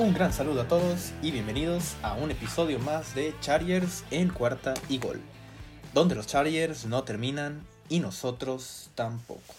Un 0.00 0.14
gran 0.14 0.32
saludo 0.32 0.62
a 0.62 0.66
todos 0.66 1.12
y 1.20 1.30
bienvenidos 1.30 1.94
a 2.02 2.14
un 2.14 2.30
episodio 2.30 2.78
más 2.78 3.14
de 3.14 3.34
Chargers 3.42 4.02
en 4.10 4.30
cuarta 4.30 4.72
y 4.88 4.96
gol, 4.96 5.20
donde 5.92 6.14
los 6.14 6.26
Chargers 6.26 6.86
no 6.86 7.04
terminan 7.04 7.66
y 7.90 8.00
nosotros 8.00 8.88
tampoco. 8.94 9.54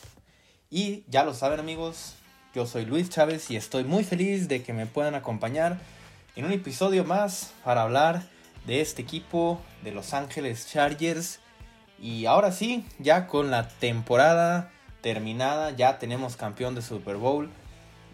Y 0.72 1.04
ya 1.08 1.26
lo 1.26 1.36
saben 1.36 1.60
amigos, 1.60 2.16
yo 2.56 2.66
soy 2.66 2.86
Luis 2.86 3.12
Chávez 3.12 3.52
y 3.52 3.56
estoy 3.56 3.84
muy 3.84 4.04
feliz 4.04 4.48
de 4.48 4.64
que 4.64 4.74
me 4.74 4.88
puedan 4.88 5.14
acompañar 5.14 5.78
en 6.36 6.46
un 6.46 6.54
episodio 6.54 7.04
más 7.04 7.54
para 7.64 7.84
hablar 7.84 8.24
de 8.66 8.82
este 8.82 9.04
equipo 9.04 9.62
de 9.84 9.92
Los 9.92 10.16
Ángeles 10.16 10.68
Chargers. 10.68 11.40
Y 12.00 12.26
ahora 12.26 12.52
sí, 12.52 12.84
ya 12.98 13.28
con 13.28 13.52
la 13.52 13.68
temporada 13.68 14.72
terminada, 15.02 15.70
ya 15.70 16.00
tenemos 16.00 16.36
campeón 16.36 16.74
de 16.74 16.82
Super 16.82 17.18
Bowl. 17.18 17.52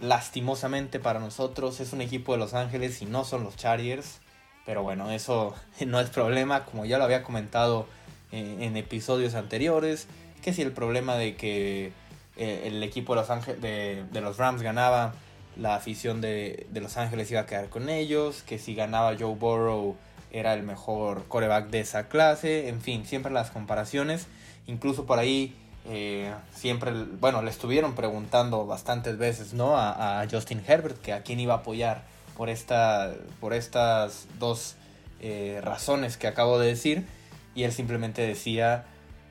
Lastimosamente 0.01 0.99
para 0.99 1.19
nosotros 1.19 1.79
es 1.79 1.91
un 1.91 2.01
equipo 2.01 2.33
de 2.33 2.37
Los 2.37 2.53
Ángeles 2.53 3.01
y 3.01 3.05
no 3.05 3.23
son 3.23 3.43
los 3.43 3.55
Chargers. 3.55 4.19
Pero 4.65 4.83
bueno, 4.83 5.09
eso 5.11 5.55
no 5.85 5.99
es 5.99 6.09
problema, 6.09 6.65
como 6.65 6.85
ya 6.85 6.97
lo 6.97 7.03
había 7.03 7.23
comentado 7.23 7.87
eh, 8.31 8.57
en 8.59 8.77
episodios 8.77 9.33
anteriores. 9.33 10.07
Que 10.41 10.53
si 10.53 10.61
el 10.61 10.71
problema 10.71 11.15
de 11.15 11.35
que 11.35 11.91
eh, 12.35 12.63
el 12.65 12.83
equipo 12.83 13.15
de 13.15 13.21
Los, 13.21 13.29
Ángeles, 13.29 13.61
de, 13.61 14.05
de 14.11 14.21
los 14.21 14.37
Rams 14.37 14.61
ganaba, 14.61 15.13
la 15.55 15.75
afición 15.75 16.21
de, 16.21 16.67
de, 16.69 16.81
Los 16.81 16.97
Ángeles 16.97 17.31
iba 17.31 17.41
a 17.41 17.45
quedar 17.47 17.69
con 17.69 17.89
ellos. 17.89 18.43
Que 18.43 18.59
si 18.59 18.75
ganaba 18.75 19.15
Joe 19.17 19.35
Burrow 19.35 19.95
era 20.31 20.53
el 20.53 20.61
mejor 20.61 21.25
coreback 21.27 21.69
de 21.69 21.79
esa 21.79 22.07
clase. 22.07 22.69
En 22.69 22.81
fin, 22.81 23.05
siempre 23.05 23.31
las 23.31 23.49
comparaciones. 23.49 24.27
Incluso 24.67 25.05
por 25.05 25.17
ahí 25.17 25.55
eh, 25.89 26.33
siempre, 26.53 26.91
bueno, 26.91 27.41
le 27.41 27.49
estuvieron 27.49 27.95
preguntando 27.95 28.65
bastantes 28.65 29.17
veces, 29.17 29.53
¿no? 29.53 29.77
A, 29.77 30.25
Justin 30.29 30.61
Herbert, 30.67 31.01
que 31.01 31.13
a 31.13 31.23
quién 31.23 31.39
iba 31.39 31.53
a 31.53 31.57
apoyar 31.57 32.03
por, 32.35 32.49
esta, 32.49 33.13
por 33.39 33.53
estas 33.53 34.27
dos 34.37 34.75
eh, 35.21 35.61
razones 35.63 36.17
que 36.17 36.27
acabo 36.27 36.59
de 36.59 36.67
decir. 36.67 37.05
Y 37.55 37.63
él 37.63 37.71
simplemente 37.71 38.21
decía 38.21 38.85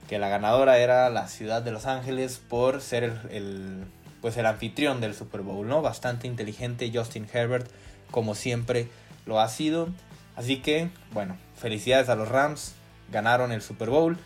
que 0.09 0.19
la 0.19 0.29
ganadora 0.29 0.79
era 0.79 1.11
la 1.11 1.29
ciudad 1.29 1.61
de 1.61 1.73
Los 1.73 1.85
Ángeles 1.85 2.41
por 2.49 2.81
ser 2.81 3.05
el, 3.05 3.21
el, 3.31 3.85
pues 4.23 4.37
el 4.39 4.47
anfitrión 4.47 5.01
del 5.01 5.15
Super 5.15 5.43
Bowl, 5.43 5.69
¿no? 5.69 5.83
Bastante 5.83 6.27
inteligente 6.27 6.91
Justin 6.93 7.29
Herbert, 7.31 7.71
como 8.11 8.35
siempre 8.35 8.89
lo 9.27 9.41
ha 9.41 9.49
sido. 9.49 9.89
Así 10.37 10.59
que, 10.59 10.89
bueno, 11.13 11.37
felicidades 11.57 12.09
a 12.09 12.17
los 12.17 12.29
Rams, 12.29 12.75
ganaron 13.13 13.53
el 13.53 13.61
Super 13.61 13.91
Bowl 13.91 14.19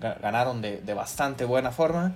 ganaron 0.00 0.62
de, 0.62 0.94
bastante 0.94 1.44
buena 1.44 1.72
forma. 1.72 2.14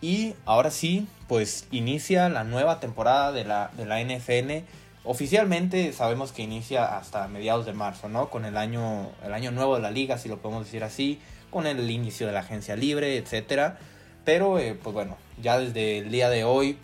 Y 0.00 0.34
ahora 0.44 0.70
sí, 0.70 1.08
pues 1.26 1.66
inicia 1.70 2.28
la 2.28 2.44
nueva 2.44 2.80
temporada 2.80 3.32
de 3.32 3.44
la, 3.44 3.70
de 3.76 3.84
la 3.84 4.00
NFL. 4.00 4.64
Oficialmente 5.04 5.92
sabemos 5.92 6.32
que 6.32 6.42
inicia 6.42 6.96
hasta 6.96 7.26
mediados 7.28 7.66
de 7.66 7.72
marzo, 7.72 8.08
¿no? 8.08 8.30
Con 8.30 8.44
el 8.44 8.56
año, 8.56 9.10
el 9.24 9.32
año 9.32 9.50
nuevo 9.50 9.76
de 9.76 9.82
la 9.82 9.90
liga, 9.90 10.18
si 10.18 10.28
lo 10.28 10.38
podemos 10.38 10.64
decir 10.66 10.84
así, 10.84 11.20
con 11.50 11.66
el 11.66 11.90
inicio 11.90 12.26
de 12.26 12.32
la 12.32 12.40
agencia 12.40 12.76
libre, 12.76 13.16
etc. 13.16 13.74
Pero, 14.24 14.58
eh, 14.58 14.78
pues 14.80 14.94
bueno, 14.94 15.16
ya 15.40 15.58
desde 15.58 15.98
el 15.98 16.10
día 16.10 16.28
de 16.28 16.44
hoy, 16.44 16.78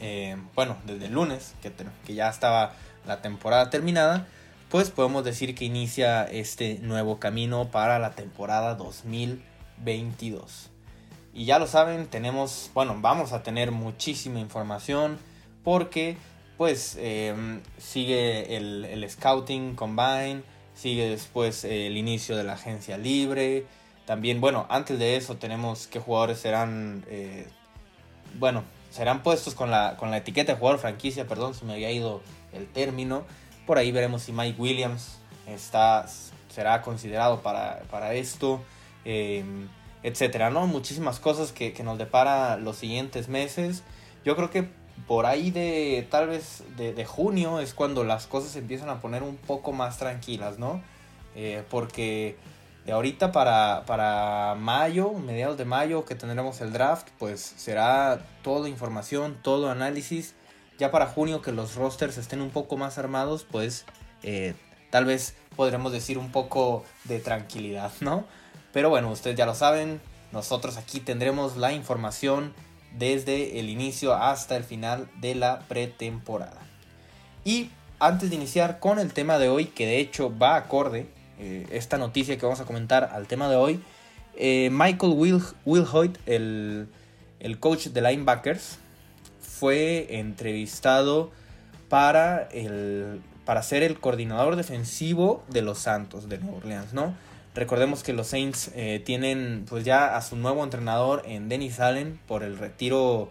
eh, 0.00 0.36
bueno, 0.54 0.76
desde 0.86 1.06
el 1.06 1.12
lunes, 1.12 1.54
que, 1.62 1.72
que 2.06 2.14
ya 2.14 2.28
estaba 2.28 2.72
la 3.06 3.20
temporada 3.22 3.70
terminada, 3.70 4.26
pues 4.76 4.90
podemos 4.90 5.24
decir 5.24 5.54
que 5.54 5.64
inicia 5.64 6.24
este 6.24 6.80
nuevo 6.82 7.18
camino 7.18 7.70
para 7.70 7.98
la 7.98 8.10
temporada 8.10 8.74
2022. 8.74 10.68
Y 11.32 11.46
ya 11.46 11.58
lo 11.58 11.66
saben, 11.66 12.08
tenemos, 12.08 12.70
bueno, 12.74 12.94
vamos 13.00 13.32
a 13.32 13.42
tener 13.42 13.72
muchísima 13.72 14.38
información 14.38 15.16
porque 15.64 16.18
pues 16.58 16.94
eh, 17.00 17.34
sigue 17.78 18.54
el, 18.58 18.84
el, 18.84 19.08
Scouting 19.08 19.76
Combine, 19.76 20.42
sigue 20.74 21.08
después 21.08 21.64
el 21.64 21.96
inicio 21.96 22.36
de 22.36 22.44
la 22.44 22.52
agencia 22.52 22.98
libre. 22.98 23.64
También, 24.04 24.42
bueno, 24.42 24.66
antes 24.68 24.98
de 24.98 25.16
eso 25.16 25.36
tenemos 25.36 25.86
qué 25.86 26.00
jugadores 26.00 26.38
serán, 26.38 27.02
eh, 27.08 27.48
bueno, 28.38 28.62
serán 28.90 29.22
puestos 29.22 29.54
con 29.54 29.70
la, 29.70 29.96
con 29.96 30.10
la 30.10 30.18
etiqueta 30.18 30.52
de 30.52 30.58
jugador 30.58 30.80
franquicia, 30.80 31.26
perdón, 31.26 31.54
se 31.54 31.64
me 31.64 31.72
había 31.72 31.90
ido 31.90 32.20
el 32.52 32.66
término. 32.66 33.24
Por 33.66 33.78
ahí 33.78 33.90
veremos 33.92 34.22
si 34.22 34.32
Mike 34.32 34.60
Williams 34.60 35.18
está, 35.46 36.06
será 36.48 36.82
considerado 36.82 37.42
para, 37.42 37.82
para 37.90 38.14
esto, 38.14 38.62
eh, 39.04 39.44
etcétera, 40.02 40.50
¿no? 40.50 40.66
Muchísimas 40.66 41.18
cosas 41.18 41.52
que, 41.52 41.74
nos 41.82 41.98
depara 41.98 42.56
los 42.56 42.76
siguientes 42.76 43.28
meses. 43.28 43.82
Yo 44.24 44.36
creo 44.36 44.50
que 44.50 44.68
por 45.06 45.26
ahí 45.26 45.50
de 45.50 46.06
tal 46.10 46.28
vez 46.28 46.62
de, 46.76 46.94
de 46.94 47.04
junio 47.04 47.60
es 47.60 47.74
cuando 47.74 48.04
las 48.04 48.26
cosas 48.26 48.52
se 48.52 48.60
empiezan 48.60 48.88
a 48.88 49.00
poner 49.00 49.22
un 49.22 49.36
poco 49.36 49.72
más 49.72 49.98
tranquilas, 49.98 50.58
¿no? 50.58 50.80
Eh, 51.34 51.64
porque 51.68 52.36
de 52.86 52.92
ahorita 52.92 53.32
para, 53.32 53.82
para 53.84 54.54
mayo, 54.54 55.12
mediados 55.12 55.58
de 55.58 55.64
mayo 55.64 56.04
que 56.04 56.14
tendremos 56.14 56.60
el 56.60 56.72
draft, 56.72 57.08
pues 57.18 57.40
será 57.40 58.24
toda 58.42 58.68
información, 58.68 59.36
todo 59.42 59.70
análisis 59.70 60.34
ya 60.78 60.90
para 60.90 61.06
junio 61.06 61.42
que 61.42 61.52
los 61.52 61.74
rosters 61.74 62.18
estén 62.18 62.40
un 62.40 62.50
poco 62.50 62.76
más 62.76 62.98
armados, 62.98 63.46
pues 63.50 63.84
eh, 64.22 64.54
tal 64.90 65.04
vez 65.04 65.34
podremos 65.56 65.92
decir 65.92 66.18
un 66.18 66.32
poco 66.32 66.84
de 67.04 67.20
tranquilidad, 67.20 67.92
¿no? 68.00 68.24
Pero 68.72 68.90
bueno, 68.90 69.10
ustedes 69.10 69.36
ya 69.36 69.46
lo 69.46 69.54
saben, 69.54 70.00
nosotros 70.32 70.76
aquí 70.76 71.00
tendremos 71.00 71.56
la 71.56 71.72
información 71.72 72.52
desde 72.98 73.58
el 73.58 73.68
inicio 73.68 74.14
hasta 74.14 74.56
el 74.56 74.64
final 74.64 75.08
de 75.20 75.34
la 75.34 75.60
pretemporada. 75.60 76.60
Y 77.44 77.70
antes 77.98 78.30
de 78.30 78.36
iniciar 78.36 78.78
con 78.78 78.98
el 78.98 79.12
tema 79.12 79.38
de 79.38 79.48
hoy, 79.48 79.66
que 79.66 79.86
de 79.86 79.98
hecho 79.98 80.36
va 80.36 80.56
acorde, 80.56 81.06
eh, 81.38 81.66
esta 81.70 81.98
noticia 81.98 82.36
que 82.36 82.44
vamos 82.44 82.60
a 82.60 82.64
comentar 82.64 83.10
al 83.12 83.26
tema 83.26 83.48
de 83.48 83.56
hoy, 83.56 83.82
eh, 84.34 84.68
Michael 84.70 85.14
Wilhoit, 85.64 86.18
el, 86.26 86.88
el 87.40 87.58
coach 87.58 87.88
de 87.88 88.02
linebackers, 88.02 88.78
fue 89.58 90.18
entrevistado 90.18 91.30
para, 91.88 92.48
el, 92.52 93.20
para 93.44 93.62
ser 93.62 93.82
el 93.82 93.98
coordinador 93.98 94.56
defensivo 94.56 95.44
de 95.48 95.62
los 95.62 95.78
Santos 95.78 96.28
de 96.28 96.38
Nueva 96.38 96.58
Orleans, 96.58 96.92
¿no? 96.92 97.14
Recordemos 97.54 98.02
que 98.02 98.12
los 98.12 98.26
Saints 98.26 98.70
eh, 98.74 99.00
tienen 99.02 99.64
pues 99.66 99.82
ya 99.84 100.14
a 100.14 100.20
su 100.20 100.36
nuevo 100.36 100.62
entrenador 100.62 101.22
en 101.24 101.48
Dennis 101.48 101.80
Allen 101.80 102.20
por 102.26 102.42
el 102.42 102.58
retiro 102.58 103.30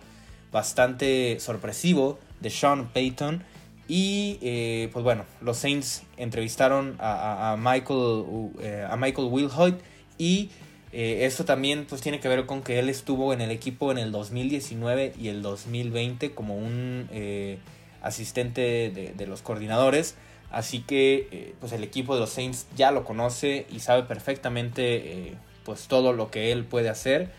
bastante 0.51 1.39
sorpresivo 1.39 2.17
de 2.39 2.49
Sean 2.49 2.87
Payton. 2.87 3.43
Y 3.87 4.39
eh, 4.41 4.89
pues 4.93 5.03
bueno, 5.03 5.25
los 5.41 5.57
Saints 5.57 6.01
entrevistaron 6.17 6.95
a, 6.97 7.55
Michael, 7.59 8.25
eh, 8.61 8.87
a 8.89 8.97
Michael 8.97 9.27
Wilhoit 9.29 9.75
y 10.17 10.49
eh, 10.97 11.25
esto 11.25 11.43
también 11.43 11.85
pues 11.89 11.99
tiene 11.99 12.21
que 12.21 12.29
ver 12.29 12.45
con 12.45 12.61
que 12.61 12.79
él 12.79 12.87
estuvo 12.87 13.33
en 13.33 13.41
el 13.41 13.51
equipo 13.51 13.91
en 13.91 13.97
el 13.97 14.13
2019 14.13 15.11
y 15.19 15.27
el 15.27 15.41
2020 15.41 16.31
como 16.33 16.55
un 16.55 17.09
eh, 17.11 17.57
asistente 18.01 19.13
de, 19.13 19.27
los 19.27 19.41
coordinadores. 19.41 20.15
Así 20.51 20.79
que 20.79 21.27
eh, 21.33 21.53
pues 21.59 21.73
el 21.73 21.83
equipo 21.83 22.13
de 22.13 22.21
los 22.21 22.29
Saints 22.29 22.67
ya 22.77 22.91
lo 22.91 23.03
conoce 23.03 23.67
y 23.69 23.81
sabe 23.81 24.03
perfectamente 24.03 25.35
pues 25.65 25.89
todo 25.89 26.13
lo 26.13 26.31
que 26.31 26.53
él 26.53 26.63
puede 26.63 26.87
hacer. 26.87 27.29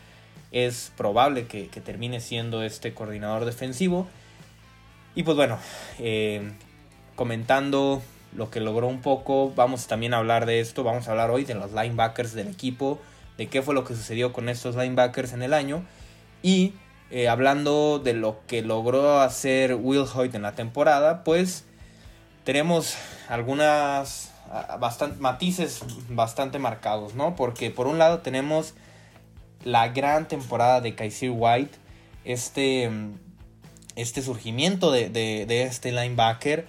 Es 0.52 0.92
probable 0.94 1.46
que, 1.46 1.68
que 1.68 1.80
termine 1.80 2.20
siendo 2.20 2.62
este 2.62 2.92
coordinador 2.92 3.46
defensivo. 3.46 4.06
Y 5.14 5.22
pues 5.22 5.34
bueno, 5.34 5.58
comentando 7.14 8.02
lo 8.34 8.50
que 8.50 8.60
logró 8.60 8.86
un 8.86 9.00
poco, 9.00 9.50
vamos 9.56 9.86
también 9.86 10.12
a 10.12 10.18
hablar 10.18 10.44
de 10.44 10.60
esto. 10.60 10.84
Vamos 10.84 11.08
a 11.08 11.12
hablar 11.12 11.30
hoy 11.30 11.44
de 11.44 11.54
los 11.54 11.72
linebackers 11.72 12.34
del 12.34 12.48
equipo 12.48 13.00
de 13.36 13.48
qué 13.48 13.62
fue 13.62 13.74
lo 13.74 13.84
que 13.84 13.94
sucedió 13.94 14.32
con 14.32 14.48
estos 14.48 14.76
linebackers 14.76 15.32
en 15.32 15.42
el 15.42 15.54
año 15.54 15.84
y 16.42 16.74
eh, 17.10 17.28
hablando 17.28 17.98
de 17.98 18.14
lo 18.14 18.40
que 18.46 18.62
logró 18.62 19.20
hacer 19.20 19.74
Will 19.74 20.06
Hoyt 20.12 20.34
en 20.34 20.42
la 20.42 20.52
temporada, 20.52 21.22
pues 21.22 21.64
tenemos 22.44 22.96
algunas 23.28 24.32
bastante, 24.78 25.18
matices 25.20 25.82
bastante 26.08 26.58
marcados, 26.58 27.14
¿no? 27.14 27.36
Porque 27.36 27.70
por 27.70 27.86
un 27.86 27.98
lado 27.98 28.20
tenemos 28.20 28.74
la 29.64 29.88
gran 29.88 30.28
temporada 30.28 30.80
de 30.80 30.94
Kaiser 30.94 31.30
White, 31.32 31.76
este, 32.24 32.90
este 33.96 34.22
surgimiento 34.22 34.90
de, 34.90 35.46
este 35.48 35.92
linebacker 35.92 36.66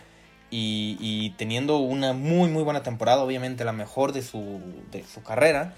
y, 0.49 0.97
y, 0.99 1.31
teniendo 1.31 1.77
una 1.77 2.13
muy 2.13 2.49
muy 2.49 2.63
buena 2.63 2.83
temporada, 2.83 3.21
obviamente 3.21 3.65
la 3.65 3.73
mejor 3.73 4.13
de 4.13 4.21
su, 4.21 4.61
de 4.91 5.03
su 5.03 5.21
carrera. 5.23 5.73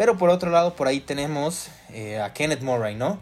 Pero 0.00 0.16
por 0.16 0.30
otro 0.30 0.50
lado, 0.50 0.76
por 0.76 0.88
ahí 0.88 1.00
tenemos 1.00 1.68
eh, 1.92 2.22
a 2.22 2.32
Kenneth 2.32 2.62
Murray, 2.62 2.94
¿no? 2.94 3.18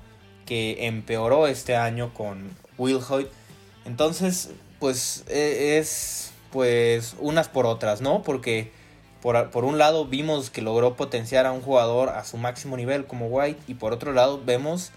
Que 0.46 0.86
empeoró 0.86 1.48
este 1.48 1.74
año 1.74 2.14
con 2.14 2.56
Will 2.76 3.00
Hoyt. 3.08 3.26
Entonces, 3.84 4.50
pues 4.78 5.24
e, 5.26 5.78
es 5.78 6.30
pues 6.52 7.16
unas 7.18 7.48
por 7.48 7.66
otras, 7.66 8.00
¿no? 8.00 8.22
Porque 8.22 8.70
por, 9.20 9.50
por, 9.50 9.64
un 9.64 9.76
lado 9.76 10.06
vimos 10.06 10.50
que 10.50 10.62
logró 10.62 10.94
potenciar 10.94 11.46
a 11.46 11.50
un 11.50 11.62
jugador 11.62 12.10
a 12.10 12.22
su 12.22 12.36
máximo 12.36 12.76
nivel 12.76 13.06
como 13.06 13.26
White 13.26 13.60
y 13.66 13.74
por 13.74 13.92
otro 13.92 14.12
lado 14.12 14.40
vemos 14.46 14.92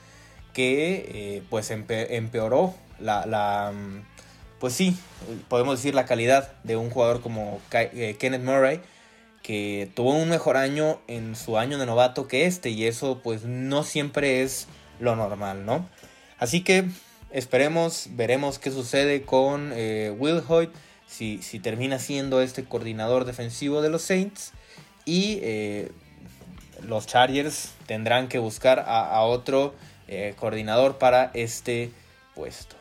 que 0.54 1.10
eh, 1.16 1.44
pues 1.50 1.72
empe 1.72 2.16
empeoró 2.16 2.76
la, 3.00 3.26
la, 3.26 3.74
pues 4.60 4.74
sí, 4.74 4.96
podemos 5.48 5.80
decir 5.80 5.96
la 5.96 6.06
calidad 6.06 6.54
de 6.64 6.76
un 6.76 6.92
jugador 6.92 7.22
como 7.22 7.60
eh, 7.72 8.18
Kenneth 8.20 8.44
Murray, 8.44 8.82
que 9.42 9.90
tuvo 9.96 10.16
un 10.16 10.30
mejor 10.30 10.58
año 10.58 11.00
en 11.08 11.36
su 11.36 11.58
año 11.58 11.78
de 11.78 11.86
novato 11.86 12.28
que 12.28 12.46
este, 12.46 12.70
y 12.70 12.86
eso 12.86 13.22
pues 13.24 13.44
no 13.44 13.84
siempre 13.84 14.44
es 14.44 14.68
lo 15.00 15.16
normal, 15.16 15.66
¿no? 15.66 15.90
Así 16.38 16.64
que 16.64 16.86
esperemos, 17.32 18.08
veremos 18.12 18.60
qué 18.60 18.72
sucede 18.72 19.24
con 19.24 19.72
eh, 19.74 20.14
Will 20.18 20.42
Hoyt, 20.48 20.72
si, 21.08 21.40
termina 21.60 22.00
siendo 22.00 22.42
este 22.42 22.64
coordinador 22.64 23.26
defensivo 23.26 23.82
de 23.82 23.90
los 23.90 24.02
Saints, 24.02 24.54
y 25.06 25.40
eh, 25.42 25.92
los 26.82 27.06
Chargers 27.06 27.72
tendrán 27.86 28.28
que 28.28 28.40
buscar 28.40 28.86
a, 28.88 29.22
otro 29.22 29.74
eh, 30.08 30.36
coordinador 30.40 30.98
para 30.98 31.32
este 31.34 31.92
puesto. 32.34 32.76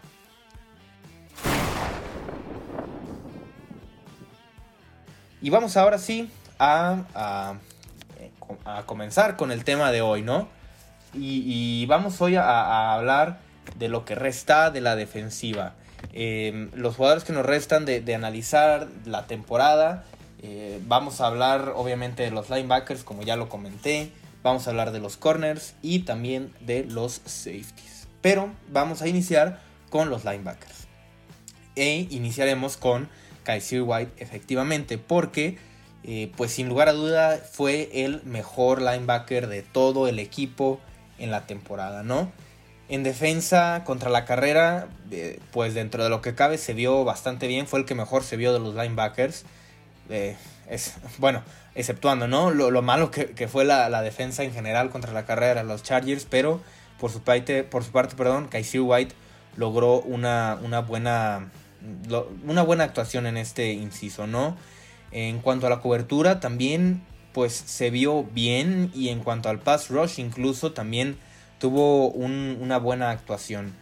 Y 5.43 5.49
vamos 5.49 5.77
ahora 5.79 5.99
sí 5.99 6.31
a, 6.61 7.55
a, 8.65 8.83
comenzar 8.87 9.37
con 9.37 9.51
el 9.51 9.65
tema 9.65 9.91
de 9.91 10.03
hoy, 10.03 10.23
¿no? 10.23 10.49
Y, 11.15 11.87
vamos 11.87 12.21
hoy 12.21 12.37
a, 12.37 12.95
hablar 12.95 13.41
de 13.77 13.89
lo 13.89 14.05
que 14.05 14.15
resta 14.15 14.71
de 14.71 14.81
la 14.81 14.95
defensiva. 14.95 15.75
Em, 16.13 16.71
los 16.75 16.97
jugadores 16.97 17.25
que 17.25 17.33
nos 17.33 17.45
restan 17.45 17.85
de, 17.85 18.15
analizar 18.15 18.89
la 19.07 19.27
temporada. 19.27 20.05
Eh, 20.43 20.81
vamos 20.87 21.21
a 21.21 21.27
hablar 21.27 21.73
obviamente 21.77 22.23
de 22.23 22.31
los 22.31 22.49
linebackers, 22.49 23.05
como 23.05 23.23
ya 23.23 23.37
lo 23.37 23.49
comenté. 23.49 24.13
Vamos 24.43 24.67
a 24.67 24.71
hablar 24.71 24.93
de 24.93 25.01
los 25.01 25.17
corners 25.17 25.75
y 25.83 26.01
también 26.01 26.53
de 26.61 26.85
los 26.85 27.21
safeties. 27.25 28.09
Pero 28.23 28.51
vamos 28.71 29.03
a 29.03 29.09
iniciar 29.09 29.61
con 29.91 30.09
los 30.09 30.25
linebackers. 30.25 30.87
E 31.77 32.07
iniciaremos 32.11 32.77
con 32.77 33.09
Kaiser 33.45 33.83
White 33.83 34.13
efectivamente 34.23 34.97
porque 34.99 35.59
eh, 36.03 36.33
pues 36.37 36.53
sin 36.53 36.69
lugar 36.69 36.89
a 36.89 36.93
duda 36.93 37.39
fue 37.39 37.91
el 37.93 38.23
mejor 38.25 38.81
linebacker 38.81 39.49
de 39.49 39.63
todo 39.63 40.09
el 40.09 40.19
equipo 40.19 40.81
en 41.19 41.31
la 41.31 41.47
temporada, 41.47 42.03
¿no? 42.03 42.33
En 42.89 43.03
defensa 43.03 43.83
contra 43.85 44.11
la 44.11 44.25
carrera, 44.25 44.89
eh, 45.11 45.39
pues 45.53 45.75
dentro 45.75 46.03
de 46.03 46.11
lo 46.11 46.23
que 46.23 46.35
cabe 46.35 46.59
se 46.59 46.73
vio 46.73 47.05
bastante 47.05 47.47
bien, 47.47 47.67
fue 47.67 47.81
el 47.81 47.85
que 47.85 47.95
mejor 47.95 48.25
se 48.25 48.37
vio 48.37 48.53
de 48.53 48.59
los 48.59 48.75
linebackers. 48.75 49.45
Eh, 50.09 50.37
es, 50.69 50.95
bueno, 51.19 51.43
exceptuando, 51.75 52.27
¿no? 52.27 52.51
Lo, 52.51 52.83
malo 52.83 53.11
que, 53.11 53.49
fue 53.49 53.65
la, 53.65 54.03
defensa 54.03 54.43
en 54.43 54.53
general 54.53 54.91
contra 54.91 55.13
la 55.13 55.27
carrera 55.27 55.63
los 55.63 55.83
Chargers, 55.83 56.27
pero 56.29 56.61
por 56.99 57.11
su 57.11 57.23
parte, 57.23 57.63
por 57.63 57.85
su 57.85 57.93
parte 57.93 58.17
perdón, 58.17 58.49
White 58.53 59.15
logró 59.57 60.01
una, 60.01 60.59
una, 60.63 60.81
buena, 60.81 61.51
una 62.45 62.63
buena 62.63 62.85
actuación 62.85 63.27
en 63.27 63.37
este 63.37 63.73
inciso, 63.73 64.27
¿no? 64.27 64.57
En 65.13 65.41
cuanto 65.41 65.67
a 65.67 65.71
la 65.71 65.81
cobertura, 65.81 66.41
también 66.41 67.03
pues 67.33 67.53
se 67.53 67.91
vio 67.91 68.25
bien 68.25 68.91
y 68.95 69.09
en 69.09 69.21
cuanto 69.21 69.49
al 69.49 69.61
pass 69.61 69.89
rush 69.89 70.19
incluso 70.19 70.73
también 70.73 71.17
tuvo 71.59 72.09
una 72.09 72.79
buena 72.79 73.11
actuación. 73.11 73.73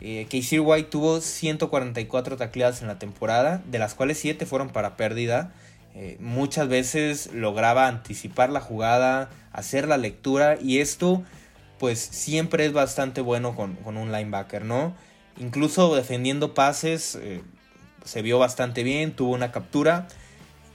Eh, 0.00 0.26
Casey 0.30 0.60
White 0.60 0.90
tuvo 0.90 1.20
144 1.20 2.36
tacleadas 2.36 2.82
en 2.82 2.88
la 2.88 2.98
temporada, 2.98 3.62
de 3.66 3.78
las 3.78 3.94
cuales 3.94 4.18
7 4.18 4.46
fueron 4.46 4.68
para 4.70 4.96
pérdida. 4.96 5.52
Eh, 5.94 6.16
muchas 6.20 6.68
veces 6.68 7.30
lograba 7.32 7.88
anticipar 7.88 8.50
la 8.50 8.60
jugada, 8.60 9.30
hacer 9.52 9.88
la 9.88 9.96
lectura 9.96 10.56
y 10.60 10.78
esto 10.78 11.22
pues 11.78 11.98
siempre 11.98 12.66
es 12.66 12.72
bastante 12.72 13.20
bueno 13.20 13.54
con, 13.54 13.78
un 13.84 14.12
linebacker, 14.12 14.64
¿no? 14.64 14.94
Incluso 15.38 15.94
defendiendo 15.94 16.54
pases 16.54 17.16
eh, 17.16 17.42
se 18.04 18.22
vio 18.22 18.38
bastante 18.38 18.82
bien, 18.82 19.12
tuvo 19.12 19.32
una 19.34 19.50
captura 19.50 20.06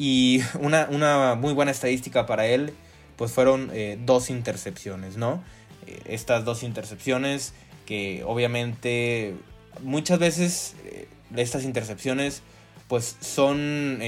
y 0.03 0.41
una, 0.59 1.35
muy 1.35 1.53
buena 1.53 1.71
estadística 1.71 2.25
para 2.25 2.45
él, 2.45 2.73
pues 3.15 3.31
fueron 3.31 3.71
eh, 3.71 3.97
dos 4.03 4.29
intercepciones, 4.29 5.15
¿no? 5.15 5.41
Eh, 5.87 5.97
estas 6.07 6.43
dos 6.43 6.63
intercepciones 6.63 7.53
que 7.85 8.21
obviamente 8.25 9.33
muchas 9.81 10.19
veces 10.19 10.75
eh, 10.83 11.07
estas 11.37 11.63
intercepciones 11.63 12.41
pues 12.89 13.15
son 13.21 13.99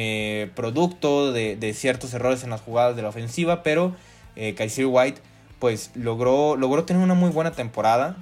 producto 0.54 1.32
de, 1.32 1.74
ciertos 1.74 2.14
errores 2.14 2.44
en 2.44 2.50
las 2.50 2.60
jugadas 2.60 2.98
de 2.98 3.02
la 3.02 3.08
ofensiva, 3.08 3.64
pero 3.64 3.96
Kaiser 4.36 4.88
White 4.88 5.22
pues 5.60 5.92
logró, 5.96 6.58
logró 6.58 6.84
tener 6.84 7.02
una 7.02 7.14
muy 7.14 7.30
buena 7.30 7.54
temporada. 7.54 8.18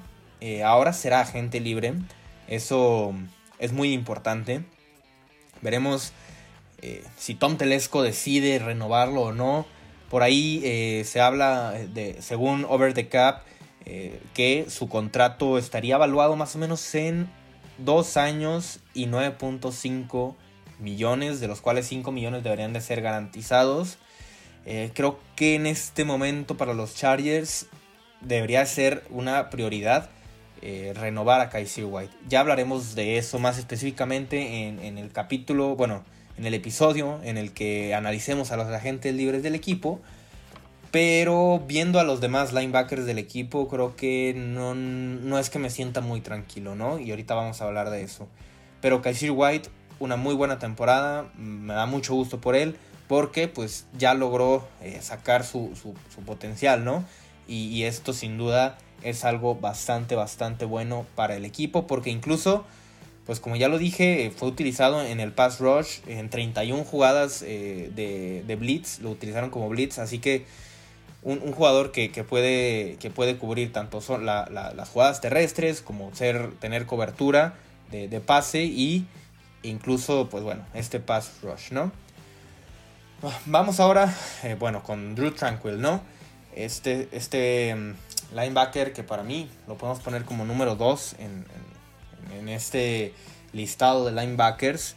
ahora 0.64 0.94
será 0.94 1.22
agente 1.22 1.60
libre, 1.60 1.96
eso 2.48 3.16
es 3.58 3.74
muy 3.74 3.94
importante. 3.94 4.64
Veremos 5.62 6.14
eh, 6.86 7.02
si 7.16 7.34
Tom 7.34 7.56
Telesco 7.56 8.04
decide 8.04 8.60
renovarlo 8.60 9.22
o 9.22 9.32
no. 9.32 9.66
Por 10.10 10.22
ahí 10.22 10.62
eh, 10.66 11.04
se 11.06 11.22
habla 11.22 11.72
de, 11.72 12.22
según 12.22 12.66
Over 12.68 12.94
the 12.94 13.08
Cap, 13.08 13.44
eh, 13.86 14.20
que 14.34 14.66
su 14.68 14.90
contrato 14.90 15.58
estaría 15.58 15.96
evaluado 15.96 16.36
más 16.36 16.58
o 16.58 16.60
menos 16.60 16.94
en 16.94 17.30
2 17.78 18.18
años 18.18 18.82
y 18.94 19.08
9.5 19.08 20.36
millones, 20.80 21.40
de 21.40 21.48
los 21.48 21.62
cuales 21.62 21.88
5 21.88 22.12
millones 22.12 22.44
deberían 22.44 22.74
de 22.74 22.82
ser 22.82 23.02
garantizados. 23.02 23.98
creo 24.94 25.20
que 25.38 25.56
en 25.56 25.68
este 25.68 26.04
momento 26.04 26.58
para 26.58 26.74
los 26.74 26.96
Chargers 26.96 27.68
debería 28.20 28.66
ser 28.66 29.04
una 29.10 29.50
prioridad 29.50 30.10
renovar 30.62 31.42
a 31.42 31.50
Kaiser 31.50 31.86
White. 31.86 32.14
Ya 32.28 32.42
hablaremos 32.42 32.94
de 32.94 33.18
eso 33.18 33.40
más 33.40 33.58
específicamente 33.58 34.68
en, 34.68 34.80
en 34.80 34.98
el 34.98 35.12
capítulo, 35.12 35.76
bueno, 35.76 36.04
en 36.38 36.46
el 36.46 36.54
episodio 36.54 37.20
en 37.24 37.38
el 37.38 37.54
que 37.54 37.94
analicemos 37.94 38.52
a 38.52 38.58
los 38.58 38.68
agentes 38.68 39.14
libres 39.14 39.44
del 39.44 39.56
equipo. 39.56 40.00
Pero 40.92 41.60
viendo 41.66 42.00
a 42.00 42.04
los 42.04 42.22
demás 42.22 42.54
linebackers 42.54 43.06
del 43.06 43.18
equipo, 43.18 43.68
creo 43.68 43.96
que 43.96 44.36
no, 44.38 44.76
no 44.76 45.40
es 45.40 45.50
que 45.50 45.58
me 45.58 45.72
sienta 45.72 46.02
muy 46.02 46.22
tranquilo, 46.22 46.76
¿no? 46.76 47.00
Y 47.00 47.10
ahorita 47.10 47.34
vamos 47.34 47.62
a 47.62 47.66
hablar 47.66 47.90
de 47.90 48.04
eso. 48.04 48.28
Pero 48.80 49.02
Kaiser 49.02 49.32
White, 49.32 49.70
una 50.00 50.18
muy 50.18 50.36
buena 50.36 50.60
temporada, 50.60 51.32
me 51.36 51.74
da 51.74 51.88
mucho 51.88 52.14
gusto 52.14 52.40
por 52.40 52.56
él, 52.56 52.76
porque 53.08 53.48
pues 53.48 53.88
ya 53.98 54.14
logró 54.14 54.68
eh, 54.82 55.00
sacar 55.02 55.44
su, 55.44 55.72
su, 55.76 56.22
potencial, 56.22 56.86
¿no? 56.86 57.04
Y, 57.48 57.70
y 57.70 57.86
esto 57.86 58.14
sin 58.14 58.38
duda 58.38 58.78
es 59.02 59.26
algo 59.26 59.56
bastante, 59.56 60.14
bastante 60.14 60.66
bueno 60.66 61.08
para 61.16 61.36
el 61.36 61.44
equipo, 61.44 61.88
porque 61.88 62.12
incluso 62.12 62.66
pues 63.26 63.40
como 63.40 63.56
ya 63.56 63.70
lo 63.70 63.78
dije, 63.78 64.32
fue 64.36 64.50
utilizado 64.50 65.02
en 65.02 65.20
el 65.20 65.32
pass 65.32 65.60
rush 65.60 66.00
en 66.08 66.30
31 66.30 66.84
jugadas 66.84 67.44
eh, 67.46 67.90
de, 67.96 68.56
blitz, 68.56 69.00
lo 69.00 69.12
utilizaron 69.12 69.50
como 69.50 69.70
blitz, 69.70 69.98
así 69.98 70.20
que 70.20 70.46
un, 71.22 71.54
jugador 71.54 71.94
que, 71.94 72.10
puede, 72.28 72.98
que 73.00 73.10
puede 73.10 73.38
cubrir 73.38 73.72
tanto 73.72 74.02
son 74.02 74.26
las 74.26 74.90
jugadas 74.90 75.22
terrestres 75.22 75.82
como 75.82 76.14
ser, 76.14 76.52
tener 76.60 76.86
cobertura 76.86 77.56
de, 77.92 78.20
pase 78.20 78.64
y 78.64 79.06
incluso, 79.62 80.28
pues 80.30 80.44
bueno, 80.44 80.66
este 80.74 81.00
pass 81.00 81.32
rush, 81.42 81.72
¿no? 81.72 81.92
Vamos 83.46 83.80
ahora, 83.80 84.14
eh, 84.44 84.58
bueno, 84.60 84.84
con 84.84 85.16
Drew 85.16 85.32
Tranquil, 85.32 85.80
¿no? 85.80 86.02
Este, 86.56 87.08
este 87.14 87.74
mm, 87.74 87.94
linebacker 88.36 88.92
que 88.92 89.04
para 89.04 89.24
mí 89.24 89.50
lo 89.68 89.78
podemos 89.78 90.02
poner 90.02 90.26
como 90.26 90.44
número 90.44 90.76
2 90.76 91.16
en 91.20 91.26
en 91.30 91.83
este 92.48 93.14
listado 93.54 94.06
de 94.06 94.12
linebackers. 94.12 94.96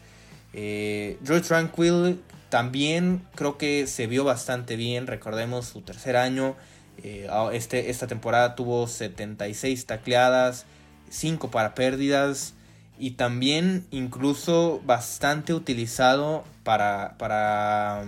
Eh, 0.53 1.19
Drew 1.21 1.41
Tranquil 1.41 2.23
también 2.49 3.23
creo 3.35 3.59
que 3.59 3.87
se 3.87 4.07
vio 4.07 4.25
bastante 4.25 4.77
bien. 4.77 5.07
Recordemos 5.07 5.67
su 5.67 5.83
tercer 5.83 6.17
año. 6.17 6.57
Eh, 7.03 7.29
este, 7.53 7.91
esta 7.91 8.07
temporada 8.07 8.55
tuvo 8.55 8.87
76 8.87 9.87
tacleadas, 9.87 10.65
5 11.11 11.51
para 11.51 11.75
pérdidas 11.75 12.55
y 12.99 13.13
también 13.13 13.87
incluso 13.91 14.81
bastante 14.87 15.53
utilizado 15.53 16.45
para, 16.65 17.17
para 17.19 18.05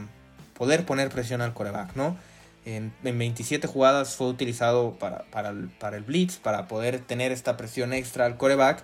poder 0.55 0.87
poner 0.87 1.11
presión 1.11 1.43
al 1.43 1.53
coreback, 1.53 1.95
¿no? 1.95 2.17
En, 2.69 2.93
27 3.03 3.67
jugadas 3.67 4.15
fue 4.15 4.27
utilizado 4.27 4.93
para, 4.99 5.25
para, 5.31 5.49
el, 5.49 6.03
blitz, 6.03 6.37
para 6.37 6.69
poder 6.69 7.01
tener 7.01 7.33
esta 7.33 7.57
presión 7.57 7.95
extra 7.95 8.27
al 8.27 8.37
coreback. 8.37 8.83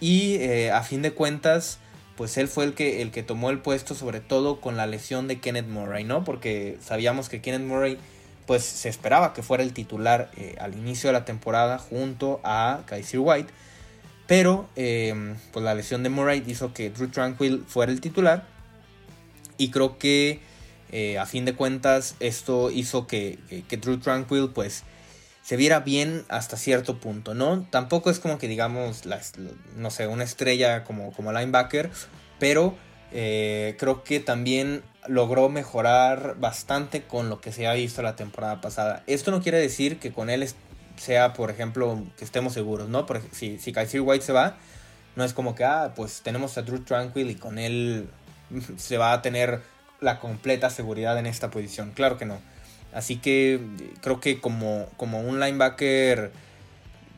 Y 0.00 0.34
eh, 0.36 0.72
a 0.72 0.82
fin 0.82 1.00
de 1.00 1.12
cuentas, 1.12 1.78
pues 2.16 2.36
él 2.38 2.48
fue 2.48 2.64
el 2.64 2.74
que, 2.74 3.02
el 3.02 3.12
que 3.12 3.22
tomó 3.22 3.50
el 3.50 3.60
puesto, 3.60 3.94
sobre 3.94 4.18
todo 4.18 4.60
con 4.60 4.76
la 4.76 4.88
lesión 4.88 5.28
de 5.28 5.38
Kenneth 5.38 5.68
Murray, 5.68 6.02
¿no? 6.02 6.24
Porque 6.24 6.76
sabíamos 6.82 7.28
que 7.28 7.40
Kenneth 7.40 7.62
Murray, 7.62 7.98
pues 8.46 8.64
se 8.64 8.88
esperaba 8.88 9.32
que 9.32 9.44
fuera 9.44 9.62
el 9.62 9.72
titular 9.72 10.32
eh, 10.36 10.56
al 10.58 10.74
inicio 10.74 11.08
de 11.08 11.12
la 11.12 11.24
temporada 11.24 11.78
junto 11.78 12.40
a 12.42 12.82
Kaiser 12.86 13.20
White. 13.20 13.52
Pero 14.26 14.68
em, 14.74 15.36
pues 15.52 15.64
la 15.64 15.74
lesión 15.76 16.02
de 16.02 16.08
Murray 16.08 16.42
hizo 16.48 16.72
que 16.72 16.90
Drew 16.90 17.08
Tranquil 17.10 17.64
fuera 17.68 17.92
el 17.92 18.00
titular. 18.00 18.44
Y 19.56 19.70
creo 19.70 19.98
que 19.98 20.40
eh, 20.92 21.18
a 21.18 21.26
fin 21.26 21.44
de 21.44 21.54
cuentas 21.54 22.16
esto 22.20 22.70
hizo 22.70 23.06
que, 23.06 23.38
que, 23.68 23.76
Drew 23.76 23.98
Tranquil 23.98 24.50
pues 24.54 24.84
se 25.42 25.56
viera 25.56 25.80
bien 25.80 26.24
hasta 26.28 26.56
cierto 26.56 26.98
punto, 26.98 27.34
¿no? 27.34 27.66
Tampoco 27.70 28.10
es 28.10 28.18
como 28.18 28.38
que 28.38 28.48
digamos, 28.48 29.02
no 29.76 29.90
sé, 29.90 30.06
una 30.06 30.24
estrella 30.24 30.84
como, 30.84 31.12
como 31.12 31.32
linebacker, 31.32 31.90
pero 32.38 32.74
eh, 33.12 33.76
creo 33.78 34.04
que 34.04 34.20
también 34.20 34.82
logró 35.06 35.48
mejorar 35.48 36.36
bastante 36.38 37.02
con 37.02 37.28
lo 37.28 37.40
que 37.40 37.52
se 37.52 37.66
ha 37.66 37.74
visto 37.74 38.02
la 38.02 38.16
temporada 38.16 38.60
pasada. 38.60 39.02
Esto 39.06 39.30
no 39.30 39.42
quiere 39.42 39.58
decir 39.58 39.98
que 39.98 40.12
con 40.12 40.30
él 40.30 40.48
sea, 40.96 41.32
por 41.32 41.50
ejemplo, 41.50 42.02
que 42.16 42.24
estemos 42.24 42.52
seguros, 42.52 42.88
¿no? 42.88 43.06
Si, 43.32 43.58
si 43.58 43.72
Kaiser 43.72 44.00
White 44.00 44.24
se 44.24 44.32
va, 44.32 44.56
no 45.16 45.24
es 45.24 45.32
como 45.32 45.54
que, 45.54 45.64
ah, 45.64 45.92
pues 45.94 46.22
tenemos 46.22 46.56
a 46.58 46.62
Drew 46.62 46.80
Tranquil 46.80 47.30
y 47.30 47.34
con 47.36 47.58
él 47.58 48.08
se 48.76 48.98
va 48.98 49.12
a 49.12 49.22
tener 49.22 49.62
la 50.04 50.20
completa 50.20 50.70
seguridad 50.70 51.18
en 51.18 51.26
esta 51.26 51.50
posición. 51.50 51.90
Claro 51.92 52.18
que 52.18 52.26
no. 52.26 52.38
Así 52.92 53.16
que 53.16 53.60
creo 54.02 54.20
que 54.20 54.40
como, 54.40 54.86
como 54.96 55.20
un 55.20 55.40
linebacker, 55.40 56.30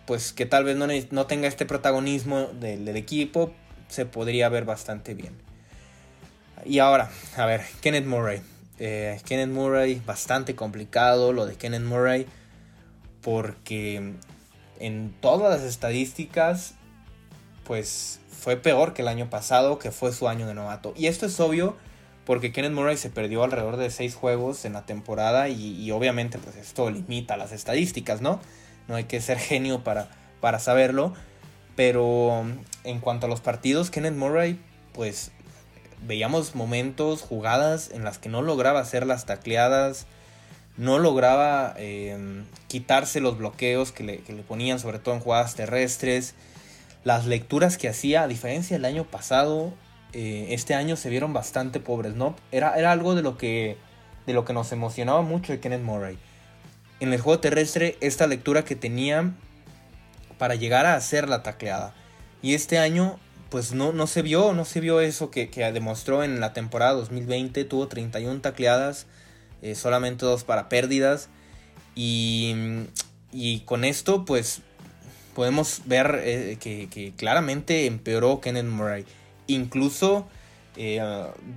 pues 0.06 0.32
que 0.32 0.46
tal 0.46 0.64
vez 0.64 0.76
no, 0.76 0.86
no 1.10 1.26
tenga 1.26 1.48
este 1.48 1.66
protagonismo 1.66 2.46
del, 2.58 2.88
equipo, 2.96 3.52
se 3.88 4.06
podría 4.06 4.48
ver 4.48 4.64
bastante 4.64 5.14
bien. 5.14 5.34
Y 6.64 6.78
ahora, 6.78 7.10
a 7.36 7.44
ver, 7.44 7.62
Kenneth 7.82 8.06
Murray. 8.06 8.40
Eh, 8.78 9.20
Kenneth 9.26 9.50
Murray, 9.50 10.00
bastante 10.06 10.54
complicado 10.54 11.32
lo 11.32 11.44
de 11.44 11.56
Kenneth 11.56 11.82
Murray, 11.82 12.26
porque 13.20 14.14
en 14.78 15.14
todas 15.20 15.50
las 15.50 15.68
estadísticas, 15.68 16.74
pues 17.64 18.20
fue 18.30 18.56
peor 18.56 18.94
que 18.94 19.02
el 19.02 19.08
año 19.08 19.28
pasado, 19.28 19.78
que 19.78 19.90
fue 19.90 20.12
su 20.12 20.28
año 20.28 20.46
de 20.46 20.54
novato. 20.54 20.94
Y 20.96 21.08
esto 21.08 21.26
es 21.26 21.38
obvio 21.40 21.76
porque 22.26 22.52
Kenneth 22.52 22.72
Murray 22.72 22.96
se 22.96 23.08
perdió 23.08 23.44
alrededor 23.44 23.76
de 23.76 23.88
seis 23.88 24.16
juegos 24.16 24.64
en 24.64 24.72
la 24.72 24.84
temporada 24.84 25.48
y, 25.48 25.90
obviamente 25.92 26.38
pues 26.38 26.56
esto 26.56 26.90
limita 26.90 27.36
las 27.36 27.52
estadísticas, 27.52 28.20
¿no? 28.20 28.40
No 28.88 28.96
hay 28.96 29.04
que 29.04 29.20
ser 29.20 29.38
genio 29.38 29.84
para, 29.84 30.08
para 30.40 30.58
saberlo, 30.58 31.14
pero 31.76 32.44
en 32.84 33.00
cuanto 33.00 33.26
a 33.26 33.28
los 33.28 33.40
partidos, 33.40 33.90
Kenneth 33.90 34.16
Murray 34.16 34.58
pues 34.92 35.30
veíamos 36.04 36.56
momentos, 36.56 37.22
jugadas 37.22 37.90
en 37.92 38.02
las 38.02 38.18
que 38.18 38.28
no 38.28 38.42
lograba 38.42 38.80
hacer 38.80 39.06
las 39.06 39.24
tacleadas, 39.24 40.06
no 40.76 40.98
lograba 40.98 41.74
em, 41.78 42.44
quitarse 42.66 43.20
los 43.20 43.38
bloqueos 43.38 43.92
que 43.92 44.02
le, 44.02 44.18
que 44.18 44.32
le 44.32 44.42
ponían, 44.42 44.80
sobre 44.80 44.98
todo 44.98 45.14
en 45.14 45.20
jugadas 45.20 45.54
terrestres. 45.54 46.34
Las 47.04 47.24
lecturas 47.24 47.78
que 47.78 47.88
hacía, 47.88 48.24
a 48.24 48.28
diferencia 48.28 48.76
del 48.76 48.84
año 48.84 49.04
pasado, 49.04 49.72
eh, 50.12 50.48
este 50.50 50.74
año 50.74 50.96
se 50.96 51.10
vieron 51.10 51.32
bastante 51.32 51.80
pobres, 51.80 52.14
¿no? 52.14 52.36
Era, 52.52 52.76
era 52.78 52.92
algo 52.92 53.14
de 53.14 53.22
lo, 53.22 53.36
que, 53.36 53.76
de 54.26 54.32
lo 54.32 54.44
que 54.44 54.52
nos 54.52 54.72
emocionaba 54.72 55.22
mucho 55.22 55.52
de 55.52 55.60
Kenneth 55.60 55.82
Murray. 55.82 56.18
En 57.00 57.12
el 57.12 57.20
juego 57.20 57.40
terrestre, 57.40 57.96
esta 58.00 58.26
lectura 58.26 58.64
que 58.64 58.76
tenía 58.76 59.32
para 60.38 60.54
llegar 60.54 60.86
a 60.86 60.94
hacer 60.94 61.28
la 61.28 61.42
tacleada. 61.42 61.94
Y 62.42 62.54
este 62.54 62.78
año, 62.78 63.18
pues 63.50 63.72
no, 63.72 63.92
no 63.92 64.06
se 64.06 64.22
vio, 64.22 64.52
no 64.52 64.64
se 64.64 64.80
vio 64.80 65.00
eso 65.00 65.30
que, 65.30 65.48
demostró 65.72 66.22
en 66.22 66.40
la 66.40 66.52
temporada 66.52 66.92
2020. 66.92 67.64
Tuvo 67.64 67.88
31 67.88 68.40
tacleadas, 68.40 69.06
eh, 69.62 69.74
solamente 69.74 70.24
dos 70.24 70.44
para 70.44 70.68
pérdidas. 70.68 71.28
Y, 71.94 72.54
y 73.32 73.60
con 73.60 73.84
esto, 73.84 74.24
pues 74.24 74.62
podemos 75.34 75.82
ver 75.84 76.20
eh, 76.24 76.56
que, 76.60 76.88
que, 76.88 77.12
claramente 77.14 77.86
empeoró 77.86 78.40
Kenneth 78.40 78.64
Murray. 78.64 79.04
Incluso 79.46 80.26
eh, 80.76 81.00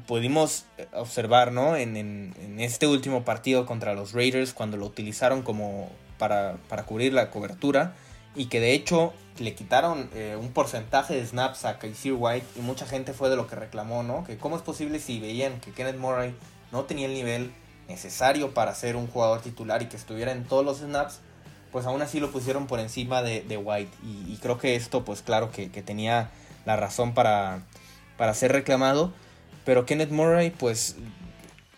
pudimos 0.08 0.66
observar 0.94 1.52
¿no? 1.52 1.76
En, 1.76 2.34
este 2.58 2.88
último 2.88 3.26
partido 3.26 3.66
contra 3.66 3.94
los 3.94 4.14
Raiders 4.14 4.54
cuando 4.54 4.78
lo 4.78 4.86
utilizaron 4.86 5.42
como 5.42 5.90
para, 6.18 6.58
cubrir 6.86 7.14
la 7.14 7.30
cobertura 7.30 7.94
y 8.36 8.46
que 8.46 8.60
de 8.60 8.74
hecho 8.74 9.14
le 9.40 9.56
quitaron 9.56 10.10
eh, 10.14 10.38
un 10.40 10.52
porcentaje 10.52 11.16
de 11.16 11.26
snaps 11.26 11.66
a 11.66 11.80
Kaiser 11.80 12.14
White 12.14 12.46
y 12.58 12.62
mucha 12.62 12.86
gente 12.86 13.14
fue 13.14 13.30
de 13.30 13.36
lo 13.36 13.48
que 13.48 13.56
reclamó, 13.56 14.04
¿no? 14.04 14.24
Que 14.24 14.38
cómo 14.38 14.56
es 14.56 14.62
posible 14.62 15.00
si 15.00 15.20
veían 15.20 15.60
que 15.60 15.72
Kenneth 15.72 15.98
Murray 15.98 16.34
no 16.72 16.84
tenía 16.84 17.08
el 17.08 17.14
nivel 17.14 17.52
necesario 17.88 18.54
para 18.54 18.76
ser 18.76 18.96
un 18.96 19.08
jugador 19.08 19.42
titular 19.42 19.82
y 19.82 19.88
que 19.88 19.98
estuviera 19.98 20.32
en 20.32 20.46
todos 20.46 20.64
los 20.64 20.80
snaps, 20.80 21.20
pues 21.72 21.86
aún 21.86 22.02
así 22.02 22.20
lo 22.20 22.32
pusieron 22.32 22.68
por 22.68 22.80
encima 22.80 23.22
de, 23.22 23.58
White. 23.58 23.92
Y, 24.04 24.38
creo 24.38 24.58
que 24.58 24.76
esto, 24.76 25.04
pues 25.04 25.22
claro 25.22 25.52
que 25.52 25.68
tenía 25.82 26.30
la 26.70 26.76
razón 26.76 27.14
para, 27.16 27.64
para 28.16 28.34
ser 28.36 28.52
reclamado. 28.52 29.12
Pero 29.66 29.86
Kenneth 29.86 30.12
Murray, 30.12 30.52
pues 30.52 30.98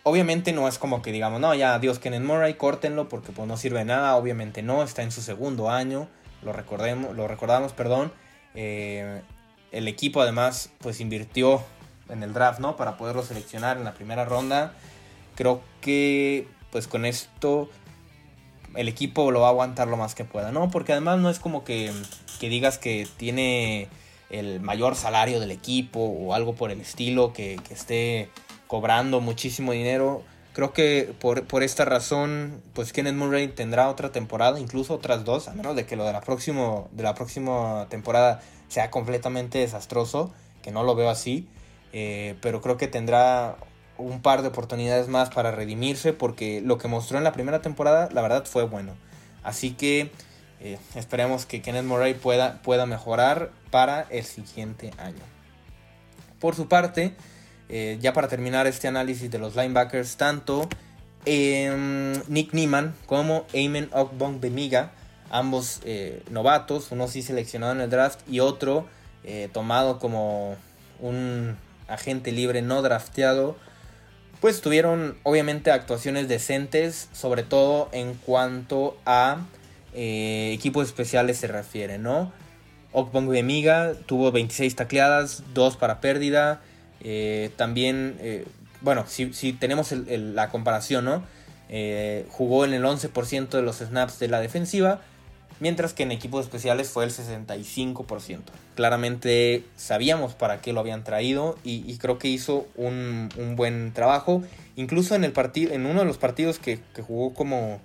obviamente 0.04 0.52
no 0.52 0.68
es 0.68 0.78
como 0.78 1.02
que 1.02 1.12
digamos, 1.12 1.40
no, 1.40 1.54
ya 1.56 1.76
adiós 1.76 2.00
Kenneth 2.00 2.22
Murray, 2.22 2.56
córtenlo 2.56 3.08
porque 3.08 3.32
pues 3.32 3.48
no 3.48 3.56
sirve 3.56 3.80
de 3.80 3.86
nada. 3.86 4.16
Obviamente 4.18 4.62
no, 4.62 4.84
está 4.84 5.02
en 5.02 5.12
su 5.12 5.22
segundo 5.22 5.70
año, 5.70 6.10
lo, 6.44 6.52
recordemos, 6.52 7.16
lo 7.16 7.28
recordamos, 7.28 7.72
perdón. 7.72 8.12
Eh, 8.54 9.22
el 9.72 9.88
equipo 9.88 10.22
además 10.22 10.72
pues 10.80 11.00
invirtió 11.00 11.64
en 12.10 12.22
el 12.22 12.34
draft, 12.34 12.60
¿no? 12.60 12.76
Para 12.76 12.98
poderlo 12.98 13.24
seleccionar 13.24 13.78
en 13.78 13.86
la 13.86 13.94
primera 13.94 14.26
ronda. 14.26 14.74
Creo 15.36 15.62
que 15.80 16.48
pues 16.70 16.88
con 16.88 17.06
esto 17.06 17.70
el 18.76 18.90
equipo 18.90 19.32
lo 19.32 19.40
va 19.40 19.48
a 19.48 19.52
aguantar 19.52 19.88
lo 19.88 19.96
más 19.96 20.16
que 20.16 20.26
pueda, 20.26 20.52
¿no? 20.52 20.70
Porque 20.70 20.92
además 20.92 21.20
no 21.20 21.30
es 21.30 21.40
como 21.40 21.64
que, 21.64 21.94
que 22.42 22.50
digas 22.50 22.78
que 22.78 23.08
tiene 23.16 23.88
el 24.32 24.62
mayor 24.62 24.96
salario 24.96 25.40
del 25.40 25.52
equipo 25.52 26.00
o 26.00 26.34
algo 26.34 26.56
por 26.56 26.72
el 26.72 26.82
estilo, 26.82 27.34
que, 27.34 27.60
esté 27.70 28.30
cobrando 28.68 29.20
muchísimo 29.20 29.74
dinero. 29.74 30.24
Creo 30.54 30.74
que 30.74 31.14
por, 31.20 31.64
esta 31.64 31.86
razón, 31.86 32.62
pues 32.74 32.94
Kenneth 32.94 33.16
Murray 33.16 33.50
tendrá 33.50 33.90
otra 33.90 34.12
temporada, 34.12 34.60
incluso 34.60 34.96
otras 34.96 35.24
dos, 35.24 35.48
a 35.48 35.54
menos 35.54 35.76
de 35.76 35.86
que 35.86 35.96
lo 35.96 36.06
de 36.06 36.14
la, 36.14 36.22
próximo, 36.22 36.90
de 36.92 37.04
la 37.04 37.14
próxima 37.14 37.88
temporada 37.90 38.42
sea 38.68 38.90
completamente 38.90 39.60
desastroso, 39.60 40.34
que 40.62 40.72
no 40.72 40.84
lo 40.84 40.96
veo 40.96 41.10
así. 41.10 41.48
Eh, 41.94 42.36
pero 42.42 42.62
creo 42.62 42.78
que 42.78 42.88
tendrá 42.88 43.58
un 43.98 44.22
par 44.22 44.42
de 44.42 44.48
oportunidades 44.48 45.10
más 45.10 45.30
para 45.30 45.52
redimirse, 45.52 46.14
porque 46.14 46.62
lo 46.62 46.78
que 46.78 46.88
mostró 46.88 47.18
en 47.18 47.26
la 47.26 47.34
primera 47.34 47.62
temporada, 47.62 48.10
la 48.12 48.22
verdad, 48.22 48.46
fue 48.46 48.64
bueno. 48.64 48.94
Así 49.44 49.72
que 49.72 50.12
eh, 50.64 50.78
esperemos 50.94 51.48
que 51.48 51.64
Kenneth 51.64 51.86
Murray 51.86 52.14
pueda, 52.14 52.62
pueda 52.62 52.86
mejorar 52.86 53.50
para 53.72 54.06
el 54.12 54.24
siguiente 54.24 54.92
año. 55.00 55.24
Por 56.40 56.56
su 56.56 56.68
parte, 56.68 57.16
eh, 57.68 57.98
ya 58.00 58.14
para 58.14 58.28
terminar 58.28 58.68
este 58.68 58.88
análisis 58.88 59.32
de 59.32 59.40
los 59.40 59.56
linebackers, 59.56 60.18
tanto 60.18 60.70
em, 61.26 62.14
Nick 62.28 62.54
Nieman 62.54 62.94
como 63.08 63.46
Eamon 63.54 64.40
Bemiga, 64.40 64.92
ambos 65.32 65.82
eh, 65.84 66.22
novatos, 66.30 66.92
uno 66.92 67.08
sí 67.08 67.24
seleccionado 67.24 67.74
en 67.74 67.82
el 67.82 67.90
draft 67.90 68.20
y 68.30 68.40
otro 68.40 68.88
tomado 69.54 70.00
como 70.00 70.56
un 71.00 71.56
agente 71.88 72.32
libre 72.32 72.64
no 72.64 72.82
drafteado, 72.82 73.56
pues 74.40 74.62
tuvieron 74.62 75.16
obviamente 75.22 75.70
actuaciones 75.70 76.28
decentes, 76.28 77.08
sobre 77.14 77.44
todo 77.44 77.88
en 77.92 78.16
cuanto 78.16 78.98
a 79.06 79.46
eh, 79.94 80.52
equipos 80.54 80.88
especiales 80.88 81.38
se 81.38 81.48
refiere, 81.48 81.98
¿no? 81.98 82.32
de 82.94 83.44
Miga 83.44 83.94
tuvo 84.06 84.32
26 84.32 84.76
tacleadas, 84.76 85.44
2 85.54 85.78
para 85.78 86.02
pérdida. 86.02 86.62
Eh, 87.02 87.50
también, 87.56 88.18
eh, 88.20 88.46
bueno, 88.82 89.06
si, 89.08 89.54
tenemos 89.54 89.92
la 89.92 90.50
comparación, 90.50 91.06
¿no? 91.06 91.24
jugó 92.30 92.66
en 92.66 92.74
el 92.74 92.84
11% 92.84 93.50
de 93.50 93.62
los 93.62 93.78
snaps 93.78 94.20
de 94.20 94.28
la 94.28 94.42
defensiva, 94.42 95.00
mientras 95.62 95.94
que 95.94 96.04
en 96.04 96.12
equipos 96.12 96.44
especiales 96.44 96.90
fue 96.90 97.06
el 97.06 97.12
65%. 97.12 98.42
Claramente 98.76 99.64
sabíamos 99.78 100.34
para 100.34 100.60
qué 100.60 100.74
lo 100.74 100.82
habían 100.82 101.06
traído 101.06 101.58
y, 101.64 101.98
creo 101.98 102.20
que 102.20 102.28
hizo 102.28 102.68
un, 102.76 103.30
buen 103.56 103.94
trabajo. 103.94 104.44
Incluso 104.76 105.16
en, 105.16 105.24
el 105.24 105.34
en 105.56 105.86
uno 105.86 106.02
de 106.02 106.06
los 106.06 106.18
partidos 106.18 106.60
que, 106.60 106.80
jugó 107.02 107.34
como 107.34 107.80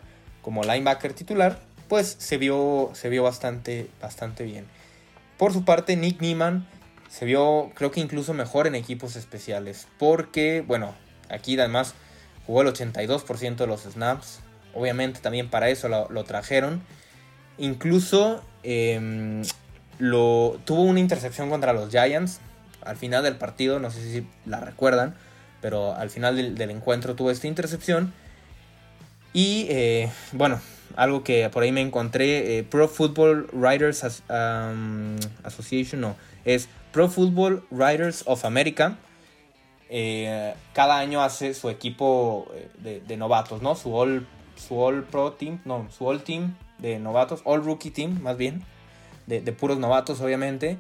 linebacker 0.64 1.12
titular, 1.12 1.60
pues 1.88 2.16
se 2.18 2.38
vio, 2.38 2.90
se 2.94 3.08
vio 3.08 3.22
bastante, 3.22 3.88
bastante 4.00 4.44
bien. 4.44 4.66
Por 5.38 5.52
su 5.52 5.64
parte, 5.64 5.96
Nick 5.96 6.20
Nieman 6.20 6.66
se 7.08 7.24
vio, 7.24 7.70
creo 7.74 7.90
que 7.90 8.00
incluso 8.00 8.34
mejor 8.34 8.66
en 8.66 8.74
equipos 8.74 9.16
especiales, 9.16 9.86
porque, 9.98 10.64
bueno, 10.66 10.94
aquí 11.28 11.58
además 11.58 11.94
jugó 12.46 12.62
el 12.62 12.68
82% 12.68 13.56
de 13.56 13.66
los 13.66 13.82
snaps, 13.82 14.40
obviamente 14.74 15.20
también 15.20 15.48
para 15.48 15.68
eso 15.68 15.88
lo, 15.88 16.24
trajeron. 16.24 16.82
Incluso 17.58 18.42
em, 18.62 19.42
lo, 19.98 20.60
tuvo 20.64 20.82
una 20.82 21.00
intercepción 21.00 21.48
contra 21.48 21.72
los 21.72 21.90
Giants 21.90 22.40
al 22.82 22.96
final 22.96 23.22
del 23.24 23.36
partido, 23.36 23.80
no 23.80 23.90
sé 23.90 24.00
si 24.00 24.26
la 24.44 24.60
recuerdan, 24.60 25.16
pero 25.60 25.94
al 25.94 26.10
final 26.10 26.54
del, 26.54 26.70
encuentro 26.70 27.16
tuvo 27.16 27.30
esta 27.30 27.46
intercepción. 27.46 28.12
Y 29.32 29.66
eh, 29.68 30.10
bueno, 30.32 30.60
algo 30.94 31.24
que 31.24 31.48
por 31.50 31.62
ahí 31.62 31.72
me 31.72 31.80
encontré, 31.80 32.58
eh, 32.58 32.62
Pro 32.62 32.88
Football 32.88 33.48
Writers 33.52 34.04
Association, 35.42 36.00
no, 36.00 36.16
es 36.44 36.68
Pro 36.92 37.08
Football 37.08 37.64
Writers 37.70 38.22
of 38.26 38.44
America. 38.44 38.96
Eh, 39.88 40.54
cada 40.72 40.98
año 40.98 41.22
hace 41.22 41.54
su 41.54 41.68
equipo 41.68 42.48
eh, 42.84 43.02
de, 43.06 43.16
novatos, 43.16 43.62
¿no? 43.62 43.74
Su 43.74 43.94
All, 43.94 44.26
su 44.56 44.80
All 44.80 45.04
Pro 45.04 45.32
Team, 45.32 45.60
no, 45.64 45.88
su 45.90 46.06
All 46.06 46.22
Team 46.22 46.56
de 46.78 46.98
novatos, 46.98 47.40
All 47.44 47.64
Rookie 47.64 47.90
Team 47.90 48.20
más 48.20 48.36
bien, 48.36 48.64
de, 49.26 49.40
puros 49.52 49.78
novatos 49.78 50.20
obviamente. 50.20 50.78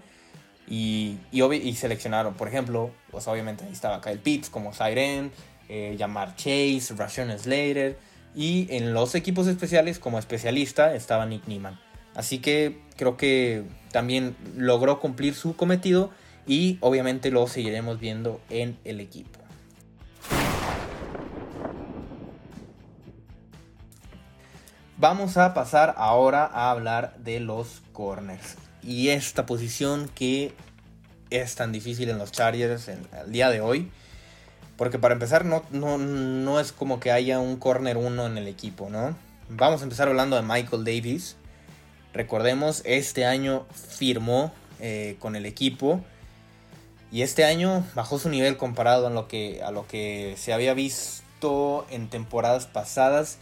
Y, 0.68 1.18
y, 1.30 1.74
seleccionaron, 1.74 2.34
por 2.34 2.48
ejemplo, 2.48 2.90
pues 3.12 3.28
obviamente 3.28 3.64
ahí 3.64 3.72
estaba 3.72 4.00
Kyle 4.00 4.18
Pitts 4.18 4.50
como 4.50 4.72
Siren, 4.72 5.30
eh, 5.68 5.96
Chase, 6.36 6.94
Rashawn 6.96 7.38
Slater. 7.38 7.96
Y 8.36 8.68
en 8.70 8.92
los 8.94 9.14
equipos 9.14 9.46
especiales 9.48 9.98
como 9.98 10.18
especialista 10.18 10.94
estaba 10.94 11.26
Nick 11.26 11.48
Niemann. 11.48 11.80
Así 12.14 12.38
que 12.38 12.82
creo 12.96 13.16
que 13.16 13.64
también 13.90 14.36
logró 14.56 15.00
cumplir 15.00 15.34
su 15.34 15.56
cometido 15.56 16.10
y 16.46 16.78
obviamente 16.80 17.30
lo 17.30 17.46
seguiremos 17.48 17.98
viendo 17.98 18.40
en 18.50 18.78
el 18.84 19.00
equipo. 19.00 19.40
Vamos 24.98 25.36
a 25.36 25.52
pasar 25.52 25.94
ahora 25.98 26.44
a 26.46 26.70
hablar 26.70 27.16
de 27.18 27.40
los 27.40 27.82
corners. 27.92 28.56
Y 28.82 29.08
esta 29.08 29.44
posición 29.44 30.08
que 30.14 30.54
es 31.28 31.54
tan 31.54 31.72
difícil 31.72 32.08
en 32.08 32.18
los 32.18 32.32
Chargers 32.32 32.88
en, 32.88 33.06
el 33.24 33.32
día 33.32 33.50
de 33.50 33.60
hoy. 33.60 33.90
Porque 34.76 34.98
para 34.98 35.14
empezar 35.14 35.44
no, 35.44 35.62
no, 35.70 36.60
es 36.60 36.72
como 36.72 37.00
que 37.00 37.10
haya 37.10 37.38
un 37.38 37.56
corner 37.56 37.96
1 37.96 38.26
en 38.26 38.38
el 38.38 38.46
equipo, 38.46 38.90
¿no? 38.90 39.16
Vamos 39.48 39.80
a 39.80 39.84
empezar 39.84 40.08
hablando 40.08 40.36
de 40.36 40.42
Michael 40.42 40.84
Davis. 40.84 41.36
Recordemos, 42.12 42.82
este 42.84 43.24
año 43.24 43.66
firmó 43.72 44.52
eh, 44.80 45.16
con 45.18 45.36
el 45.36 45.46
equipo. 45.46 46.00
Y 47.10 47.22
este 47.22 47.44
año 47.44 47.86
bajó 47.94 48.18
su 48.18 48.28
nivel 48.28 48.56
comparado 48.56 49.06
a 49.06 49.10
lo 49.10 49.28
que, 49.28 49.62
a 49.62 49.70
lo 49.70 49.86
que 49.86 50.34
se 50.36 50.52
había 50.52 50.74
visto 50.74 51.86
en 51.90 52.08
temporadas 52.10 52.66
pasadas. 52.66 53.38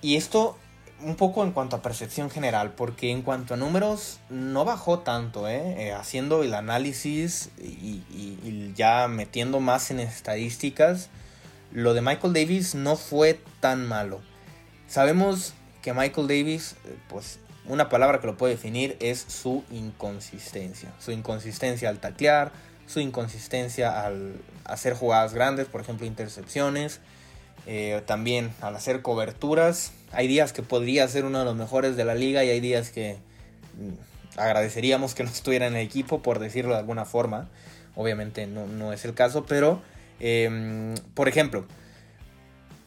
Y 0.00 0.16
esto 0.16 0.56
un 1.04 1.16
poco 1.16 1.42
en 1.44 1.52
cuanto 1.52 1.76
a 1.76 1.82
percepción 1.82 2.30
general, 2.30 2.72
porque 2.72 3.10
en 3.10 3.22
cuanto 3.22 3.54
a 3.54 3.56
números 3.56 4.18
no 4.30 4.64
bajó 4.64 5.00
tanto, 5.00 5.48
¿eh? 5.48 5.86
eh 5.88 5.92
haciendo 5.92 6.42
el 6.42 6.54
análisis 6.54 7.50
y, 7.58 8.72
ya 8.74 9.08
metiendo 9.08 9.60
más 9.60 9.90
en 9.90 10.00
estadísticas, 10.00 11.10
lo 11.72 11.94
de 11.94 12.00
Michael 12.00 12.32
Davis 12.32 12.74
no 12.74 12.96
fue 12.96 13.40
tan 13.60 13.86
malo. 13.86 14.20
Sabemos 14.88 15.54
que 15.82 15.92
Michael 15.92 16.28
Davis, 16.28 16.76
eh, 16.84 16.96
pues 17.08 17.38
una 17.66 17.88
palabra 17.88 18.20
que 18.20 18.26
lo 18.26 18.36
puede 18.36 18.54
definir 18.54 18.96
es 19.00 19.24
su 19.28 19.64
inconsistencia. 19.70 20.92
Su 20.98 21.12
inconsistencia 21.12 21.88
al 21.88 21.98
taclear, 21.98 22.52
su 22.86 23.00
inconsistencia 23.00 24.04
al 24.04 24.36
hacer 24.64 24.94
jugadas 24.94 25.34
grandes, 25.34 25.66
por 25.66 25.80
ejemplo 25.80 26.06
intercepciones. 26.06 27.00
Eh, 27.66 28.02
también 28.06 28.52
al 28.60 28.74
hacer 28.74 29.02
coberturas. 29.02 29.92
Hay 30.12 30.28
días 30.28 30.52
que 30.52 30.62
podría 30.62 31.08
ser 31.08 31.24
uno 31.24 31.38
de 31.38 31.44
los 31.44 31.56
mejores 31.56 31.96
de 31.96 32.04
la 32.04 32.14
liga 32.14 32.44
y 32.44 32.50
hay 32.50 32.60
días 32.60 32.90
que 32.90 33.16
mm, 33.78 34.38
agradeceríamos 34.40 35.14
que 35.14 35.24
no 35.24 35.30
estuviera 35.34 35.66
en 35.66 35.76
el 35.76 35.86
equipo, 35.86 36.22
por 36.22 36.38
decirlo 36.38 36.72
de 36.72 36.80
alguna 36.80 37.04
forma. 37.04 37.48
Obviamente 37.94 38.46
no, 38.46 38.92
es 38.92 39.04
el 39.04 39.14
caso, 39.14 39.44
pero 39.46 39.82
em, 40.20 40.94
por 41.14 41.28
ejemplo, 41.28 41.66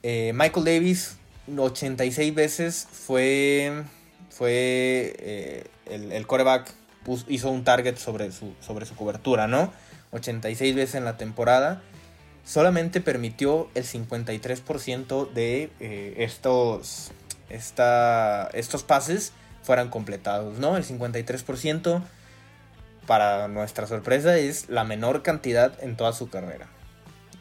eh, 0.01 0.31
Michael 0.33 0.65
Davis 0.65 1.17
86 1.55 2.33
veces 2.33 2.87
fue, 2.91 3.83
fue 4.29 5.15
eh, 5.19 5.63
el, 5.85 6.11
el, 6.11 6.25
coreback 6.25 6.71
hizo 7.27 7.51
un 7.51 7.63
target 7.63 7.97
sobre 7.97 8.31
su, 8.31 8.53
sobre 8.61 8.87
su 8.87 8.95
cobertura, 8.95 9.47
¿no? 9.47 9.71
86 10.11 10.75
veces 10.75 10.95
en 10.95 11.05
la 11.05 11.17
temporada 11.17 11.83
solamente 12.45 13.01
permitió 13.01 13.69
el 13.73 13.83
53% 13.83 15.31
de 15.33 15.71
eh, 15.79 16.13
estos, 16.19 17.11
estos 17.49 18.83
pases 18.83 19.33
fueran 19.63 19.89
completados, 19.89 20.59
¿no? 20.59 20.77
El 20.77 20.85
53% 20.85 22.03
para 23.07 23.47
nuestra 23.47 23.87
sorpresa 23.87 24.37
es 24.37 24.69
la 24.69 24.83
menor 24.83 25.23
cantidad 25.23 25.83
en 25.83 25.97
toda 25.97 26.13
su 26.13 26.29
carrera. 26.29 26.67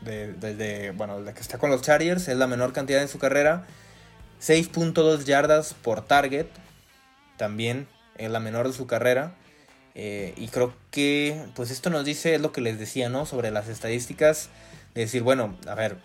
Desde, 0.00 0.90
bueno, 0.90 1.20
desde 1.20 1.32
que 1.32 1.40
está 1.40 1.58
con 1.58 1.70
los 1.70 1.80
Chargers 1.80 2.28
es 2.28 2.36
la 2.36 2.46
menor 2.46 2.72
cantidad 2.72 3.00
en 3.00 3.08
su 3.08 3.18
carrera. 3.18 3.66
6.2 4.42 5.24
yardas 5.24 5.72
por 5.74 6.04
target, 6.04 6.46
también 7.38 7.86
es 8.16 8.30
la 8.30 8.40
menor 8.40 8.66
de 8.66 8.74
su 8.74 8.86
carrera. 8.86 9.34
Eh, 9.94 10.34
y 10.36 10.48
creo 10.48 10.74
que, 10.90 11.42
pues 11.54 11.70
esto 11.70 11.88
nos 11.88 12.04
dice, 12.04 12.34
es 12.34 12.40
lo 12.40 12.52
que 12.52 12.60
les 12.60 12.78
decía, 12.78 13.08
¿no? 13.08 13.24
Sobre 13.24 13.50
las 13.50 13.68
estadísticas 13.68 14.50
decir, 15.00 15.22
bueno, 15.22 15.56
a 15.66 15.74
ver, 15.74 15.98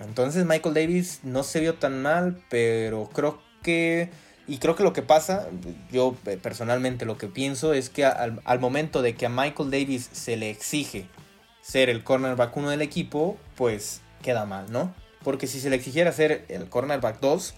entonces 0.00 0.44
Michael 0.44 0.74
Davis 0.74 1.20
no 1.22 1.42
se 1.42 1.60
vio 1.60 1.74
tan 1.74 2.02
mal, 2.02 2.42
pero 2.48 3.08
creo 3.12 3.40
que... 3.62 4.10
Y 4.46 4.58
creo 4.58 4.76
que 4.76 4.82
lo 4.82 4.94
que 4.94 5.02
pasa, 5.02 5.46
yo 5.92 6.16
eh, 6.24 6.38
personalmente 6.42 7.04
lo 7.04 7.18
que 7.18 7.26
pienso 7.26 7.74
es 7.74 7.90
que 7.90 8.06
al, 8.06 8.60
momento 8.60 9.02
de 9.02 9.14
que 9.14 9.26
a 9.26 9.28
Michael 9.28 9.70
Davis 9.70 10.08
se 10.12 10.38
le 10.38 10.48
exige 10.48 11.06
ser 11.60 11.90
el 11.90 12.02
cornerback 12.02 12.56
1 12.56 12.70
del 12.70 12.80
equipo, 12.80 13.36
pues 13.56 14.00
queda 14.22 14.46
mal, 14.46 14.72
¿no? 14.72 14.94
Porque 15.22 15.46
si 15.46 15.60
se 15.60 15.68
le 15.68 15.76
exigiera 15.76 16.12
ser 16.12 16.46
el 16.48 16.70
cornerback 16.70 17.20
2, 17.20 17.54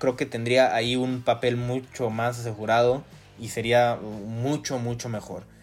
creo 0.00 0.16
que 0.16 0.26
tendría 0.26 0.74
ahí 0.74 0.96
un 0.96 1.22
papel 1.22 1.56
mucho 1.56 2.10
más 2.10 2.40
asegurado 2.40 3.04
y 3.38 3.50
sería 3.50 3.96
mucho, 4.02 4.80
mucho 4.80 5.08
mejor 5.08 5.53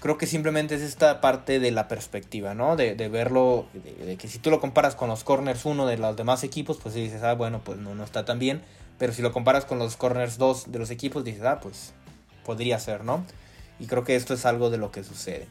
creo 0.00 0.18
que 0.18 0.26
simplemente 0.26 0.74
es 0.74 0.82
esta 0.82 1.20
parte 1.20 1.58
de 1.58 1.70
la 1.70 1.88
perspectiva, 1.88 2.54
¿no? 2.54 2.76
De, 2.76 2.94
verlo, 3.08 3.66
de, 3.72 4.16
que 4.16 4.28
si 4.28 4.38
tú 4.38 4.50
lo 4.50 4.60
comparas 4.60 4.94
con 4.94 5.08
los 5.08 5.24
corners 5.24 5.64
1 5.64 5.86
de 5.86 5.98
los 5.98 6.16
demás 6.16 6.44
equipos, 6.44 6.78
pues 6.82 6.94
dices, 6.94 7.22
ah, 7.22 7.34
bueno, 7.34 7.60
pues 7.64 7.78
no, 7.78 7.94
no 7.94 8.04
está 8.04 8.24
tan 8.24 8.38
bien. 8.38 8.62
Pero 8.98 9.12
si 9.12 9.22
lo 9.22 9.32
comparas 9.32 9.64
con 9.64 9.78
los 9.78 9.96
corners 9.96 10.38
2 10.38 10.72
de 10.72 10.78
los 10.78 10.90
equipos, 10.90 11.24
dices, 11.24 11.42
ah, 11.44 11.60
pues 11.60 11.92
podría 12.44 12.78
ser, 12.78 13.04
¿no? 13.04 13.24
Y 13.78 13.86
creo 13.86 14.04
que 14.04 14.16
esto 14.16 14.34
es 14.34 14.46
algo 14.46 14.70
de 14.70 14.78
lo 14.78 14.90
que 14.90 15.04
sucede. 15.04 15.48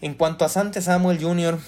En 0.00 0.14
cuanto 0.14 0.44
a 0.44 0.48
Sante 0.48 0.80
Samuel 0.80 1.22
Jr., 1.22 1.58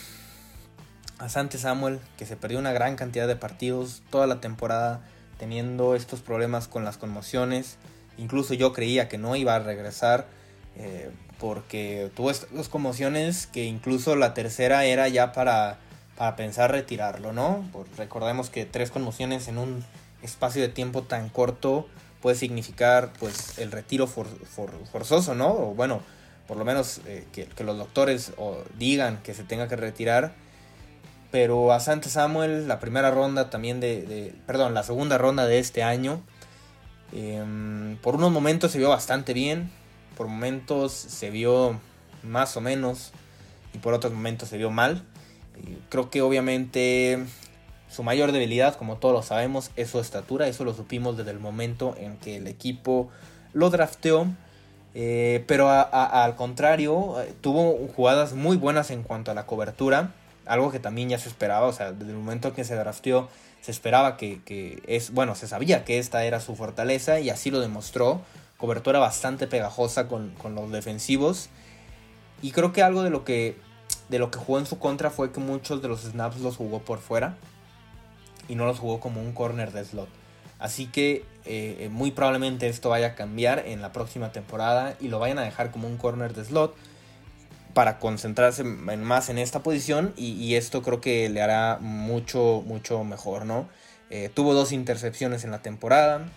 a 1.18 1.28
Sante 1.28 1.58
Samuel, 1.58 2.00
que 2.16 2.26
se 2.26 2.36
perdió 2.36 2.58
una 2.58 2.72
gran 2.72 2.96
cantidad 2.96 3.28
de 3.28 3.36
partidos 3.36 4.02
toda 4.10 4.26
la 4.26 4.40
temporada, 4.40 5.02
teniendo 5.38 5.94
estos 5.94 6.20
problemas 6.20 6.68
con 6.68 6.84
las 6.84 6.96
conmociones. 6.96 7.76
Incluso 8.18 8.54
yo 8.54 8.72
creía 8.72 9.08
que 9.08 9.18
no 9.18 9.34
iba 9.36 9.54
a 9.54 9.58
regresar. 9.58 10.26
Eh, 10.76 11.10
porque 11.42 12.12
tuvo 12.14 12.30
estas 12.30 12.68
conmociones 12.68 13.48
que 13.48 13.64
incluso 13.64 14.14
la 14.14 14.32
tercera 14.32 14.84
era 14.84 15.08
ya 15.08 15.32
para, 15.32 15.76
para 16.16 16.36
pensar 16.36 16.70
retirarlo, 16.70 17.32
¿no? 17.32 17.68
Pues 17.72 17.88
recordemos 17.96 18.48
que 18.48 18.64
tres 18.64 18.92
conmociones 18.92 19.48
en 19.48 19.58
un 19.58 19.84
espacio 20.22 20.62
de 20.62 20.68
tiempo 20.68 21.02
tan 21.02 21.28
corto 21.30 21.88
puede 22.20 22.36
significar 22.36 23.12
pues 23.18 23.58
el 23.58 23.72
retiro 23.72 24.06
forzoso, 24.06 25.34
¿no? 25.34 25.48
O 25.48 25.74
bueno, 25.74 26.00
por 26.46 26.56
lo 26.58 26.64
menos 26.64 27.00
eh, 27.06 27.26
que, 27.32 27.64
los 27.64 27.76
doctores 27.76 28.32
digan 28.78 29.20
que 29.24 29.34
se 29.34 29.42
tenga 29.42 29.66
que 29.66 29.74
retirar. 29.74 30.34
Pero 31.32 31.72
a 31.72 31.80
Santa 31.80 32.08
Samuel, 32.08 32.68
la 32.68 32.78
primera 32.78 33.10
ronda 33.10 33.50
también 33.50 33.80
de, 33.80 34.32
perdón, 34.46 34.74
la 34.74 34.84
segunda 34.84 35.18
ronda 35.18 35.44
de 35.46 35.58
este 35.58 35.82
año, 35.82 36.22
em, 37.12 37.96
por 37.96 38.14
unos 38.14 38.30
momentos 38.30 38.70
se 38.70 38.78
vio 38.78 38.90
bastante 38.90 39.34
bien, 39.34 39.72
por 40.16 40.28
momentos 40.28 40.92
se 40.92 41.30
vio 41.30 41.80
más 42.22 42.56
o 42.56 42.60
menos 42.60 43.12
y 43.74 43.78
por 43.78 43.94
otros 43.94 44.12
momentos 44.12 44.48
se 44.48 44.58
vio 44.58 44.70
mal. 44.70 45.02
creo 45.88 46.10
que 46.10 46.22
obviamente 46.22 47.24
su 47.92 48.02
mayor 48.02 48.32
debilidad, 48.32 48.76
como 48.76 48.96
todos 48.96 49.14
lo 49.14 49.22
sabemos, 49.22 49.70
es 49.76 49.90
su 49.90 50.00
estatura. 50.00 50.48
Eso 50.48 50.64
lo 50.64 50.72
supimos 50.72 51.18
desde 51.18 51.30
el 51.30 51.38
momento 51.38 51.94
en 51.98 52.16
que 52.16 52.36
el 52.36 52.46
equipo 52.46 53.10
lo 53.52 53.68
drafteó. 53.68 54.26
Eh, 54.94 55.44
pero 55.46 55.68
al 55.70 56.34
contrario, 56.36 57.20
eh, 57.20 57.34
tuvo 57.42 57.86
jugadas 57.94 58.32
muy 58.32 58.56
buenas 58.56 58.90
en 58.90 59.02
cuanto 59.02 59.30
a 59.30 59.34
la 59.34 59.44
cobertura. 59.44 60.14
Algo 60.46 60.72
que 60.72 60.78
también 60.78 61.10
ya 61.10 61.18
se 61.18 61.28
esperaba. 61.28 61.66
O 61.66 61.72
sea, 61.74 61.92
desde 61.92 62.12
el 62.12 62.18
momento 62.18 62.48
en 62.48 62.54
que 62.54 62.64
se 62.64 62.76
drafteó, 62.76 63.28
se 63.60 63.70
esperaba 63.70 64.16
que, 64.16 64.42
que 64.42 64.82
es. 64.86 65.12
Bueno, 65.12 65.34
se 65.34 65.46
sabía 65.46 65.84
que 65.84 65.98
esta 65.98 66.24
era 66.24 66.40
su 66.40 66.56
fortaleza 66.56 67.20
y 67.20 67.28
así 67.28 67.50
lo 67.50 67.60
demostró 67.60 68.22
cobertura 68.62 69.00
bastante 69.00 69.48
pegajosa 69.48 70.06
con, 70.06 70.34
los 70.54 70.70
defensivos. 70.70 71.48
Y 72.42 72.52
creo 72.52 72.72
que 72.72 72.80
algo 72.80 73.02
de 73.02 73.10
lo 73.10 73.24
que, 73.24 73.56
de 74.08 74.20
lo 74.20 74.30
que 74.30 74.38
jugó 74.38 74.60
en 74.60 74.66
su 74.66 74.78
contra 74.78 75.10
fue 75.10 75.32
que 75.32 75.40
muchos 75.40 75.82
de 75.82 75.88
los 75.88 76.02
snaps 76.02 76.38
los 76.38 76.56
jugó 76.56 76.78
por 76.78 77.00
fuera 77.00 77.36
y 78.46 78.54
no 78.54 78.64
los 78.64 78.78
jugó 78.78 79.00
como 79.00 79.20
un 79.20 79.32
corner 79.32 79.72
de 79.72 79.84
slot. 79.84 80.08
Así 80.60 80.86
que 80.86 81.24
eh, 81.44 81.88
muy 81.90 82.12
probablemente 82.12 82.68
esto 82.68 82.88
vaya 82.88 83.08
a 83.08 83.14
cambiar 83.16 83.64
en 83.66 83.82
la 83.82 83.90
próxima 83.90 84.30
temporada 84.30 84.94
y 85.00 85.08
lo 85.08 85.18
vayan 85.18 85.40
a 85.40 85.42
dejar 85.42 85.72
como 85.72 85.88
un 85.88 85.96
corner 85.96 86.32
de 86.32 86.44
slot 86.44 86.76
para 87.74 87.98
concentrarse 87.98 88.62
más 88.62 89.28
en 89.28 89.38
esta 89.38 89.64
posición 89.64 90.12
y, 90.16 90.54
esto 90.54 90.82
creo 90.82 91.00
que 91.00 91.28
le 91.30 91.42
hará 91.42 91.78
mucho, 91.80 92.62
mucho 92.64 93.02
mejor, 93.02 93.44
¿no? 93.44 93.68
Eh, 94.10 94.30
tuvo 94.32 94.54
dos 94.54 94.70
intercepciones 94.70 95.42
en 95.42 95.50
la 95.50 95.62
temporada, 95.62 96.28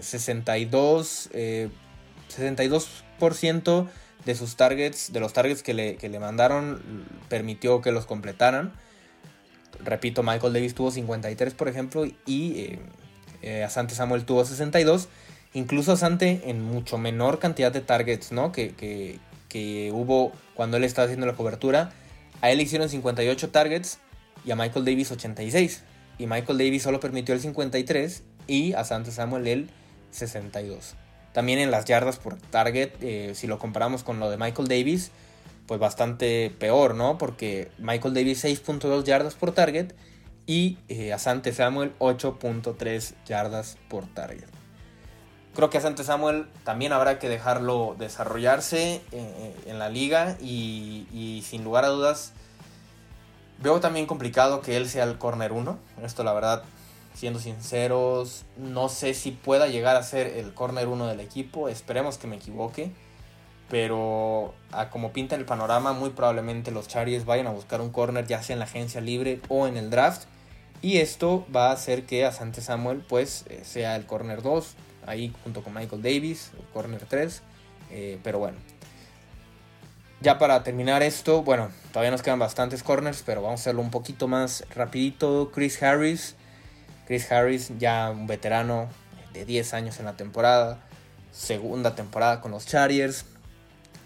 62, 0.00 1.30
eh, 1.32 1.68
62% 2.28 3.86
eh, 3.86 3.90
de 4.24 4.34
sus 4.34 4.56
targets, 4.56 5.12
de 5.12 5.20
los 5.20 5.32
targets 5.32 5.62
que 5.62 5.74
le, 5.74 5.96
que 5.96 6.08
le 6.08 6.18
mandaron, 6.18 6.82
permitió 7.28 7.80
que 7.80 7.92
los 7.92 8.06
completaran. 8.06 8.72
Repito, 9.84 10.22
Michael 10.22 10.52
Davis 10.52 10.74
tuvo 10.74 10.90
53, 10.90 11.54
por 11.54 11.68
ejemplo, 11.68 12.06
y 12.26 12.78
Eh, 13.44 13.62
Asante 13.62 13.94
Samuel 13.94 14.24
tuvo 14.24 14.44
62. 14.44 15.08
Incluso 15.52 15.92
Asante 15.92 16.40
en 16.46 16.62
mucho 16.62 16.96
menor 16.96 17.38
cantidad 17.38 17.70
de 17.70 17.82
targets, 17.82 18.32
¿no? 18.32 18.52
Que, 18.52 18.74
que, 18.74 19.18
que 19.50 19.90
hubo 19.92 20.32
cuando 20.54 20.78
él 20.78 20.84
estaba 20.84 21.04
haciendo 21.04 21.26
la 21.26 21.34
cobertura. 21.34 21.92
A 22.40 22.50
él 22.50 22.56
le 22.56 22.64
hicieron 22.64 22.88
58 22.88 23.50
targets 23.50 23.98
y 24.46 24.50
a 24.50 24.56
Michael 24.56 24.86
Davis 24.86 25.12
86. 25.12 25.82
Y 26.18 26.26
Michael 26.26 26.56
Davis 26.56 26.82
solo 26.82 27.00
permitió 27.00 27.34
el 27.34 27.40
53 27.40 28.22
y 28.46 28.72
a 28.74 28.80
Asante 28.80 29.10
Samuel 29.10 29.46
el 29.46 29.70
62. 30.10 30.94
También 31.32 31.58
en 31.58 31.70
las 31.70 31.84
yardas 31.84 32.18
por 32.18 32.36
target, 32.36 32.92
eh, 33.00 33.32
si 33.34 33.46
lo 33.46 33.58
comparamos 33.58 34.04
con 34.04 34.20
lo 34.20 34.30
de 34.30 34.36
Michael 34.36 34.68
Davis, 34.68 35.10
pues 35.66 35.80
bastante 35.80 36.54
peor, 36.58 36.94
¿no? 36.94 37.18
Porque 37.18 37.70
Michael 37.78 38.14
Davis 38.14 38.44
6.2 38.44 39.02
yardas 39.04 39.34
por 39.34 39.52
target 39.52 39.94
y 40.46 40.78
eh, 40.88 41.12
Asante 41.12 41.52
Samuel 41.52 41.92
8.3 41.98 43.14
yardas 43.26 43.78
por 43.88 44.06
target. 44.06 44.48
Creo 45.54 45.70
que 45.70 45.78
Asante 45.78 46.04
Samuel 46.04 46.46
también 46.64 46.92
habrá 46.92 47.18
que 47.18 47.28
dejarlo 47.28 47.96
desarrollarse 47.98 49.00
eh, 49.12 49.54
en 49.66 49.78
la 49.78 49.88
liga 49.88 50.36
y, 50.40 51.06
y, 51.12 51.42
sin 51.42 51.64
lugar 51.64 51.84
a 51.84 51.88
dudas 51.88 52.32
veo 53.62 53.80
también 53.80 54.06
complicado 54.06 54.60
que 54.60 54.76
él 54.76 54.88
sea 54.88 55.04
el 55.04 55.16
corner 55.16 55.52
1. 55.52 55.78
Esto 56.02 56.24
la 56.24 56.32
verdad 56.32 56.64
siendo 57.14 57.38
sinceros, 57.38 58.44
no 58.56 58.88
sé 58.88 59.14
si 59.14 59.30
pueda 59.30 59.68
llegar 59.68 59.96
a 59.96 60.02
ser 60.02 60.26
el 60.26 60.52
corner 60.52 60.88
uno 60.88 61.06
del 61.06 61.20
equipo. 61.20 61.68
Esperemos 61.68 62.18
que 62.18 62.26
me 62.26 62.36
equivoque. 62.36 62.92
Pero 63.70 64.54
a 64.72 64.90
como 64.90 65.12
pinta 65.12 65.36
el 65.36 65.46
panorama, 65.46 65.94
muy 65.94 66.10
probablemente 66.10 66.70
los 66.70 66.86
Chargers 66.86 67.24
vayan 67.24 67.46
a 67.46 67.50
buscar 67.50 67.80
un 67.80 67.90
corner 67.90 68.26
ya 68.26 68.42
sea 68.42 68.52
en 68.54 68.58
la 68.58 68.66
agencia 68.66 69.00
libre 69.00 69.40
o 69.48 69.66
en 69.66 69.76
el 69.76 69.88
draft. 69.88 70.24
Y 70.82 70.98
esto 70.98 71.46
va 71.54 71.70
a 71.70 71.72
hacer 71.72 72.04
que 72.04 72.26
Asante 72.26 72.60
Samuel 72.60 73.02
pues 73.08 73.46
eh, 73.48 73.62
sea 73.64 73.96
el 73.96 74.04
corner 74.04 74.42
2, 74.42 74.74
ahí 75.06 75.32
junto 75.42 75.64
con 75.64 75.72
Michael 75.72 76.02
Davis, 76.02 76.50
el 76.58 76.64
corner 76.74 77.06
3. 77.08 77.42
Eh, 77.90 78.18
pero 78.22 78.38
bueno. 78.38 78.58
Ya 80.20 80.38
para 80.38 80.62
terminar 80.62 81.02
esto, 81.02 81.42
bueno, 81.42 81.70
todavía 81.90 82.10
nos 82.10 82.22
quedan 82.22 82.38
bastantes 82.38 82.82
corners, 82.82 83.22
pero 83.24 83.42
vamos 83.42 83.60
a 83.60 83.62
hacerlo 83.62 83.80
un 83.82 83.90
poquito 83.90 84.28
más 84.28 84.64
rapidito. 84.74 85.50
Chris 85.52 85.82
Harris 85.82 86.36
Chris 87.06 87.30
Harris, 87.30 87.72
ya 87.78 88.10
un 88.10 88.26
veterano 88.26 88.88
de 89.32 89.44
10 89.44 89.74
años 89.74 89.98
en 89.98 90.06
la 90.06 90.16
temporada, 90.16 90.80
segunda 91.32 91.94
temporada 91.94 92.40
con 92.40 92.50
los 92.50 92.66
Chargers, 92.66 93.26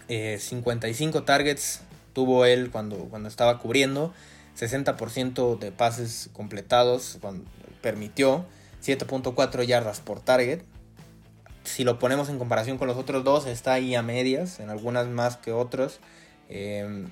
55 0.07 1.17
eh, 1.17 1.21
targets 1.21 1.81
tuvo 2.13 2.45
él 2.45 2.71
cuando, 2.71 2.97
cuando 3.09 3.29
estaba 3.29 3.59
cubriendo, 3.59 4.13
60% 4.59 5.59
de 5.59 5.71
pases 5.71 6.29
completados 6.33 7.19
permitió, 7.81 8.45
7.4 8.83 9.63
yardas 9.63 10.01
por 10.01 10.19
target. 10.19 10.61
Si 11.63 11.83
lo 11.83 11.99
ponemos 11.99 12.29
en 12.29 12.39
comparación 12.39 12.77
con 12.77 12.87
los 12.87 12.97
otros 12.97 13.23
dos, 13.23 13.45
está 13.45 13.73
ahí 13.73 13.95
a 13.95 14.01
medias, 14.01 14.59
en 14.59 14.69
algunas 14.69 15.07
más 15.07 15.37
que 15.37 15.51
otros. 15.51 15.99
Eh, 16.49 17.05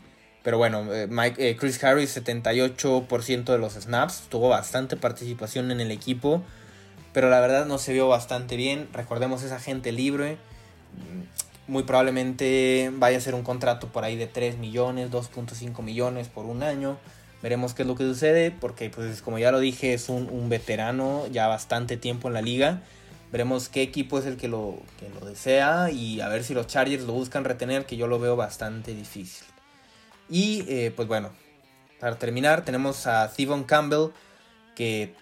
pero 0.47 0.57
bueno, 0.57 0.93
eh, 0.93 1.07
Mike, 1.07 1.49
eh, 1.49 1.57
Chris 1.57 1.83
Harris 1.83 2.15
78% 2.15 3.43
de 3.51 3.57
los 3.57 3.73
snaps, 3.73 4.27
tuvo 4.29 4.47
bastante 4.47 4.95
participación 4.95 5.71
en 5.71 5.81
el 5.81 5.91
equipo, 5.91 6.41
pero 7.11 7.29
la 7.29 7.41
verdad 7.41 7.65
no 7.65 7.77
se 7.77 7.91
vio 7.91 8.07
bastante 8.07 8.55
bien. 8.55 8.87
Recordemos 8.93 9.43
esa 9.43 9.59
gente 9.59 9.91
libre, 9.91 10.37
mm, 10.95 11.69
muy 11.69 11.83
probablemente 11.83 12.89
vaya 12.93 13.17
a 13.17 13.19
ser 13.19 13.35
un 13.35 13.43
contrato 13.43 13.89
por 13.89 14.05
ahí 14.05 14.15
de 14.15 14.25
3 14.25 14.57
millones, 14.57 15.11
2.5 15.11 15.81
millones 15.81 16.29
por 16.29 16.45
un 16.45 16.63
año. 16.63 16.97
Veremos 17.43 17.73
qué 17.73 17.81
es 17.81 17.87
lo 17.89 17.95
que 17.95 18.05
sucede, 18.05 18.51
porque 18.51 18.89
pues 18.89 19.21
como 19.21 19.39
ya 19.39 19.51
lo 19.51 19.59
dije, 19.59 19.93
es 19.93 20.07
un, 20.07 20.29
un 20.29 20.47
veterano 20.47 21.27
ya 21.29 21.47
bastante 21.47 21.97
tiempo 21.97 22.29
en 22.29 22.35
la 22.35 22.41
liga. 22.41 22.83
Veremos 23.33 23.67
qué 23.67 23.81
equipo 23.81 24.17
es 24.17 24.25
el 24.25 24.37
que 24.37 24.47
lo, 24.47 24.79
que 24.97 25.09
lo 25.09 25.25
desea 25.27 25.91
y 25.91 26.21
a 26.21 26.29
ver 26.29 26.45
si 26.45 26.53
los 26.53 26.67
Chargers 26.67 27.03
lo 27.03 27.11
buscan 27.11 27.43
retener, 27.43 27.85
que 27.85 27.97
yo 27.97 28.07
lo 28.07 28.17
veo 28.17 28.37
bastante 28.37 28.93
difícil. 28.93 29.45
Y 30.29 30.65
eh, 30.67 30.91
pues 30.95 31.07
bueno, 31.07 31.31
para 31.99 32.17
terminar 32.17 32.65
tenemos 32.65 33.07
a 33.07 33.31
Thibon 33.31 33.63
Campbell 33.63 34.11
que 34.75 35.13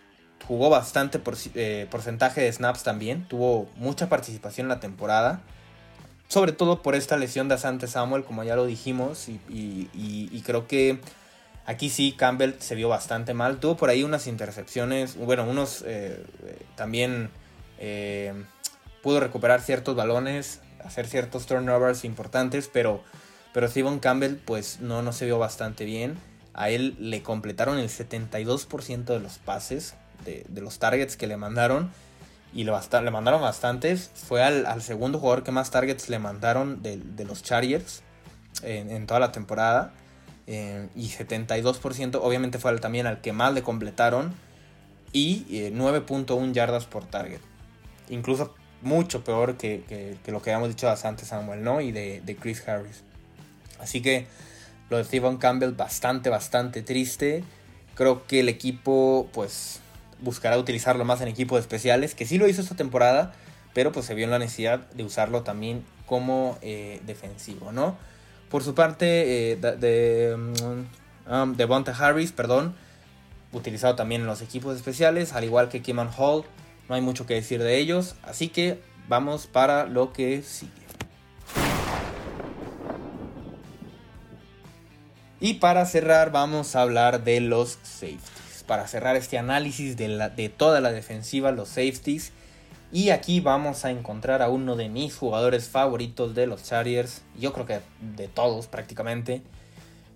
jugó 0.47 0.69
bastante 0.69 1.19
eh, 1.55 1.87
porcentaje 1.89 2.41
de 2.41 2.51
snaps 2.51 2.83
también, 2.83 3.27
tuvo 3.27 3.69
mucha 3.77 4.09
participación 4.09 4.65
en 4.65 4.69
la 4.69 4.79
temporada, 4.79 5.41
sobre 6.27 6.51
todo 6.51 6.81
por 6.81 6.95
esta 6.95 7.17
lesión 7.17 7.47
de 7.47 7.55
Asante 7.55 7.87
Samuel, 7.87 8.23
como 8.23 8.43
ya 8.43 8.55
lo 8.55 8.65
dijimos, 8.65 9.27
y, 9.29 10.41
creo 10.45 10.67
que 10.67 10.99
aquí 11.65 11.89
sí 11.89 12.13
Campbell 12.17 12.53
se 12.59 12.75
vio 12.75 12.89
bastante 12.89 13.33
mal, 13.33 13.59
tuvo 13.59 13.77
por 13.77 13.89
ahí 13.89 14.03
unas 14.03 14.27
intercepciones, 14.27 15.15
bueno, 15.15 15.45
unos 15.45 15.83
eh, 15.87 16.23
también 16.75 17.29
pudo 19.01 19.19
recuperar 19.19 19.61
ciertos 19.61 19.95
balones, 19.95 20.61
hacer 20.83 21.07
ciertos 21.07 21.45
turnovers 21.45 22.05
importantes, 22.05 22.69
pero 22.71 23.03
pero 23.55 23.69
Steven 23.69 23.99
Campbell, 23.99 24.35
pues 24.35 24.81
no, 24.81 25.01
no 25.01 25.13
se 25.13 25.23
vio 25.23 25.39
bastante 25.39 25.85
bien. 25.85 26.17
A 26.53 26.69
él 26.71 26.97
le 26.99 27.23
completaron 27.23 27.77
el 27.77 27.87
72% 27.87 29.05
de 29.05 29.19
los 29.21 29.37
pases, 29.37 29.95
de, 30.25 30.45
los 30.59 30.77
targets 30.77 31.15
que 31.15 31.25
le 31.25 31.37
mandaron. 31.37 31.89
Y 32.53 32.65
le, 32.65 32.73
le 32.73 33.11
mandaron 33.11 33.41
bastantes. 33.41 34.11
Fue 34.13 34.43
al, 34.43 34.81
segundo 34.81 35.19
jugador 35.19 35.43
que 35.43 35.51
más 35.51 35.71
targets 35.71 36.09
le 36.09 36.19
mandaron 36.19 36.83
de, 36.83 36.99
los 37.25 37.43
Chargers 37.43 38.03
en, 38.61 39.07
toda 39.07 39.21
la 39.21 39.31
temporada. 39.31 39.93
Eh, 40.47 40.89
y 40.93 41.07
72% 41.07 42.19
obviamente 42.21 42.59
fue 42.59 42.77
también 42.79 43.07
al 43.07 43.21
que 43.21 43.31
más 43.31 43.53
le 43.53 43.63
completaron. 43.63 44.33
Y 45.13 45.45
9.1 45.71 46.49
eh, 46.49 46.51
yardas 46.51 46.83
por 46.87 47.05
target. 47.05 47.39
Incluso 48.09 48.53
mucho 48.81 49.23
peor 49.23 49.55
que, 49.55 50.17
lo 50.27 50.41
que 50.41 50.49
habíamos 50.49 50.67
dicho 50.67 50.93
antes 51.05 51.29
Samuel, 51.29 51.63
¿no? 51.63 51.79
Y 51.79 51.93
de, 51.93 52.19
de 52.19 52.35
Chris 52.35 52.67
Harris. 52.67 53.05
Así 53.79 54.01
que 54.01 54.27
lo 54.89 54.97
de 54.97 55.03
Steven 55.03 55.37
Campbell 55.37 55.71
bastante, 55.71 56.29
bastante 56.29 56.81
triste. 56.81 57.43
Creo 57.95 58.25
que 58.27 58.41
el 58.41 58.49
equipo 58.49 59.29
pues 59.33 59.79
buscará 60.19 60.57
utilizarlo 60.57 61.05
más 61.05 61.21
en 61.21 61.27
equipos 61.27 61.59
especiales, 61.59 62.15
que 62.15 62.25
sí 62.25 62.37
lo 62.37 62.47
hizo 62.47 62.61
esta 62.61 62.75
temporada, 62.75 63.33
pero 63.73 63.91
pues 63.91 64.05
se 64.05 64.15
vio 64.15 64.25
en 64.25 64.31
la 64.31 64.39
necesidad 64.39 64.79
de 64.91 65.03
usarlo 65.03 65.43
también 65.43 65.83
como 66.05 66.57
eh, 66.61 67.01
defensivo, 67.05 67.71
¿no? 67.71 67.97
Por 68.49 68.63
su 68.63 68.75
parte, 68.75 69.51
eh, 69.51 69.55
de, 69.55 70.35
mm, 70.37 71.33
um, 71.33 71.57
Bonta 71.67 71.95
Harris, 71.97 72.31
perdón, 72.31 72.75
utilizado 73.51 73.95
también 73.95 74.21
en 74.21 74.27
los 74.27 74.41
equipos 74.41 74.75
especiales, 74.75 75.33
al 75.33 75.43
igual 75.43 75.69
que 75.69 75.81
Kiman 75.81 76.09
Hall, 76.17 76.43
no 76.87 76.95
hay 76.95 77.01
mucho 77.01 77.25
que 77.25 77.33
decir 77.33 77.61
de 77.61 77.77
ellos, 77.77 78.15
así 78.23 78.49
que 78.49 78.79
vamos 79.07 79.47
para 79.47 79.85
lo 79.87 80.13
que 80.13 80.41
sigue. 80.43 80.84
Y 85.45 85.53
para 85.53 85.85
cerrar 85.85 86.31
vamos 86.31 86.75
a 86.75 86.81
hablar 86.81 87.23
de 87.23 87.39
los 87.39 87.77
safeties. 87.83 88.63
Para 88.65 88.87
cerrar 88.87 89.15
este 89.15 89.37
análisis 89.37 89.95
de, 89.95 90.51
toda 90.57 90.81
la 90.81 90.91
defensiva, 90.91 91.51
los 91.51 91.67
safeties. 91.67 92.31
Y 92.91 93.11
aquí 93.11 93.41
vamos 93.41 93.85
a 93.85 93.91
encontrar 93.91 94.41
a 94.41 94.49
uno 94.49 94.75
de 94.75 94.89
mis 94.89 95.15
jugadores 95.15 95.69
favoritos 95.69 96.33
de 96.33 96.47
los 96.47 96.63
Chargers. 96.63 97.21
Yo 97.39 97.53
creo 97.53 97.67
que 97.67 97.81
de 98.15 98.27
todos 98.27 98.65
prácticamente. 98.65 99.43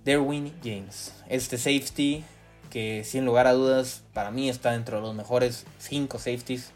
Derwin 0.04 0.52
James. 0.64 1.14
Este 1.28 1.60
safety 1.60 2.24
que 2.72 3.04
sin 3.04 3.24
lugar 3.24 3.46
a 3.46 3.54
dudas 3.54 4.02
para 4.16 4.32
mí 4.32 4.50
está 4.50 4.72
dentro 4.72 4.98
de 4.98 5.04
los 5.04 5.14
mejores 5.14 5.68
5 5.78 6.18
safeties. 6.18 6.72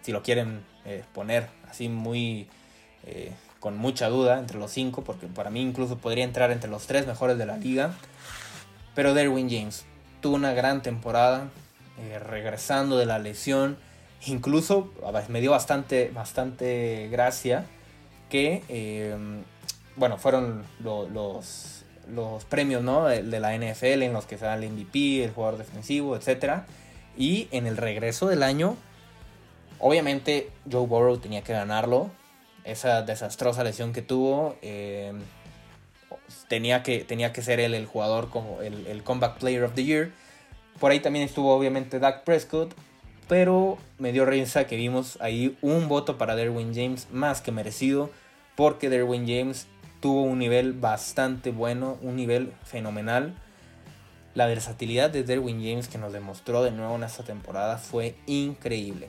Si 0.00 0.12
lo 0.12 0.22
quieren 0.22 0.64
eh, 0.86 1.04
poner 1.12 1.50
así 1.68 1.90
muy... 1.90 2.48
Eh, 3.04 3.32
con 3.60 3.76
mucha 3.76 4.08
duda 4.08 4.38
entre 4.38 4.58
los 4.58 4.70
cinco, 4.70 5.02
porque 5.02 5.26
para 5.26 5.50
mí 5.50 5.60
incluso 5.60 5.98
podría 5.98 6.24
entrar 6.24 6.50
entre 6.50 6.70
los 6.70 6.86
tres 6.86 7.06
mejores 7.06 7.38
de 7.38 7.46
la 7.46 7.56
liga. 7.56 7.92
Pero 8.94 9.14
Derwin 9.14 9.50
James 9.50 9.84
tuvo 10.20 10.36
una 10.36 10.52
gran 10.52 10.82
temporada, 10.82 11.48
eh, 11.98 12.18
regresando 12.18 12.98
de 12.98 13.06
la 13.06 13.18
lesión. 13.18 13.76
Incluso 14.26 14.92
me 15.28 15.40
dio 15.40 15.52
bastante, 15.52 16.10
bastante 16.12 17.08
gracia 17.10 17.66
que, 18.28 18.62
em, 18.68 19.42
bueno, 19.96 20.18
fueron 20.18 20.64
los, 20.80 21.84
los 22.08 22.44
premios 22.44 22.82
¿no? 22.82 23.06
de, 23.06 23.22
la 23.22 23.54
NFL 23.54 24.02
en 24.02 24.12
los 24.12 24.26
que 24.26 24.38
se 24.38 24.44
da 24.44 24.54
el 24.54 24.68
MVP, 24.70 25.24
el 25.24 25.30
jugador 25.32 25.58
defensivo, 25.58 26.16
etc. 26.16 26.62
Y 27.16 27.48
en 27.52 27.66
el 27.66 27.76
regreso 27.76 28.26
del 28.28 28.42
año, 28.42 28.76
obviamente 29.78 30.50
Joe 30.70 30.86
Burrow 30.86 31.18
tenía 31.18 31.42
que 31.42 31.52
ganarlo 31.52 32.10
esa 32.64 33.02
desastrosa 33.02 33.64
lesión 33.64 33.92
que 33.92 34.02
tuvo. 34.02 34.56
Eh, 34.62 35.12
tenía, 36.48 36.82
que, 36.82 37.04
tenía 37.04 37.32
que 37.32 37.42
ser 37.42 37.60
él 37.60 37.74
el 37.74 37.86
jugador 37.86 38.30
como 38.30 38.60
el, 38.62 38.86
el, 38.86 39.02
Comeback 39.02 39.38
Player 39.38 39.64
of 39.64 39.74
the 39.74 39.84
Year. 39.84 40.10
Por 40.78 40.90
ahí 40.90 41.00
también 41.00 41.24
estuvo 41.24 41.54
obviamente 41.54 41.98
Dak 41.98 42.24
Prescott. 42.24 42.74
Pero 43.28 43.76
me 43.98 44.12
dio 44.12 44.24
risa 44.24 44.66
que 44.66 44.76
vimos 44.76 45.18
ahí 45.20 45.58
un 45.60 45.88
voto 45.88 46.16
para 46.16 46.34
Derwin 46.34 46.74
James 46.74 47.08
más 47.12 47.42
que 47.42 47.52
merecido. 47.52 48.10
Porque 48.56 48.88
Derwin 48.88 49.26
James 49.26 49.66
tuvo 50.00 50.22
un 50.22 50.38
nivel 50.38 50.72
bastante 50.72 51.50
bueno, 51.50 51.98
un 52.02 52.16
nivel 52.16 52.52
fenomenal. 52.64 53.34
La 54.34 54.46
versatilidad 54.46 55.10
de 55.10 55.24
Derwin 55.24 55.62
James 55.62 55.88
que 55.88 55.98
nos 55.98 56.12
demostró 56.12 56.62
de 56.62 56.70
nuevo 56.70 56.94
en 56.96 57.02
esta 57.02 57.24
temporada 57.24 57.78
fue 57.78 58.14
increíble. 58.26 59.08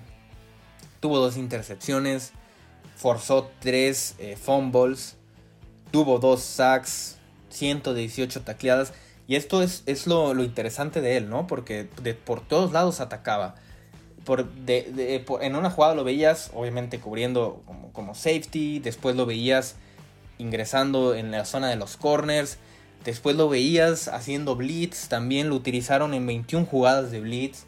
tuvo 0.99 1.19
dos 1.19 1.37
intercepciones, 1.37 2.33
forzó 2.99 3.49
tres 3.59 4.15
eh, 4.19 4.35
fumbles, 4.35 5.15
tuvo 5.89 6.19
dos 6.19 6.41
sacks, 6.41 7.17
118 7.47 8.41
tacleadas. 8.41 8.91
Y 9.25 9.37
esto 9.37 9.63
es, 9.63 9.83
es 9.85 10.05
lo, 10.05 10.33
interesante 10.43 10.99
de 10.99 11.15
él, 11.15 11.29
¿no? 11.29 11.47
Porque 11.47 11.87
de, 12.03 12.13
por 12.13 12.41
todos 12.41 12.73
lados 12.73 12.99
atacaba. 12.99 13.55
Por, 14.25 14.51
de, 14.51 15.23
en 15.39 15.55
una 15.55 15.69
jugada 15.69 15.95
lo 15.95 16.03
veías, 16.03 16.51
obviamente, 16.53 16.99
cubriendo 16.99 17.61
como, 17.65 17.93
como 17.93 18.15
safety. 18.15 18.79
Después 18.79 19.15
lo 19.15 19.25
veías 19.25 19.77
ingresando 20.37 21.15
en 21.15 21.31
la 21.31 21.45
zona 21.45 21.69
de 21.69 21.77
los 21.77 21.95
corners. 21.95 22.57
Después 23.05 23.37
lo 23.37 23.47
veías 23.47 24.09
haciendo 24.09 24.57
blitz. 24.57 25.07
También 25.07 25.47
lo 25.47 25.55
utilizaron 25.55 26.13
en 26.13 26.27
21 26.27 26.65
jugadas 26.65 27.11
de 27.11 27.21
blitz. 27.21 27.63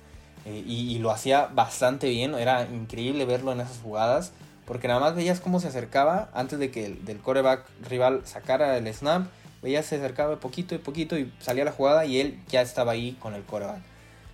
Eh, 0.46 0.62
y, 0.68 1.00
lo 1.00 1.10
hacía 1.10 1.46
bastante 1.46 2.10
bien. 2.10 2.36
Era 2.36 2.64
increíble 2.64 3.24
verlo 3.24 3.54
en 3.54 3.62
esas 3.62 3.78
jugadas. 3.78 4.34
Porque 4.72 4.88
nada 4.88 5.02
más 5.02 5.16
veías 5.16 5.42
cómo 5.42 5.60
se 5.60 5.68
acercaba 5.68 6.30
antes 6.34 6.58
de 6.58 6.72
que 6.72 6.86
el 6.86 7.04
del 7.04 7.20
coreback 7.20 7.66
rival 7.90 8.22
sacara 8.24 8.78
el 8.78 8.88
snap. 8.94 9.28
Veías 9.62 9.86
se 9.86 9.98
acercaba 9.98 10.40
poquito 10.40 10.74
y 10.76 10.78
poquito 10.78 11.18
y 11.18 11.30
salía 11.42 11.66
la 11.66 11.74
jugada 11.74 12.06
y 12.06 12.22
él 12.22 12.40
ya 12.48 12.62
estaba 12.62 12.94
ahí 12.94 13.18
con 13.20 13.34
el 13.34 13.44
coreback. 13.44 13.82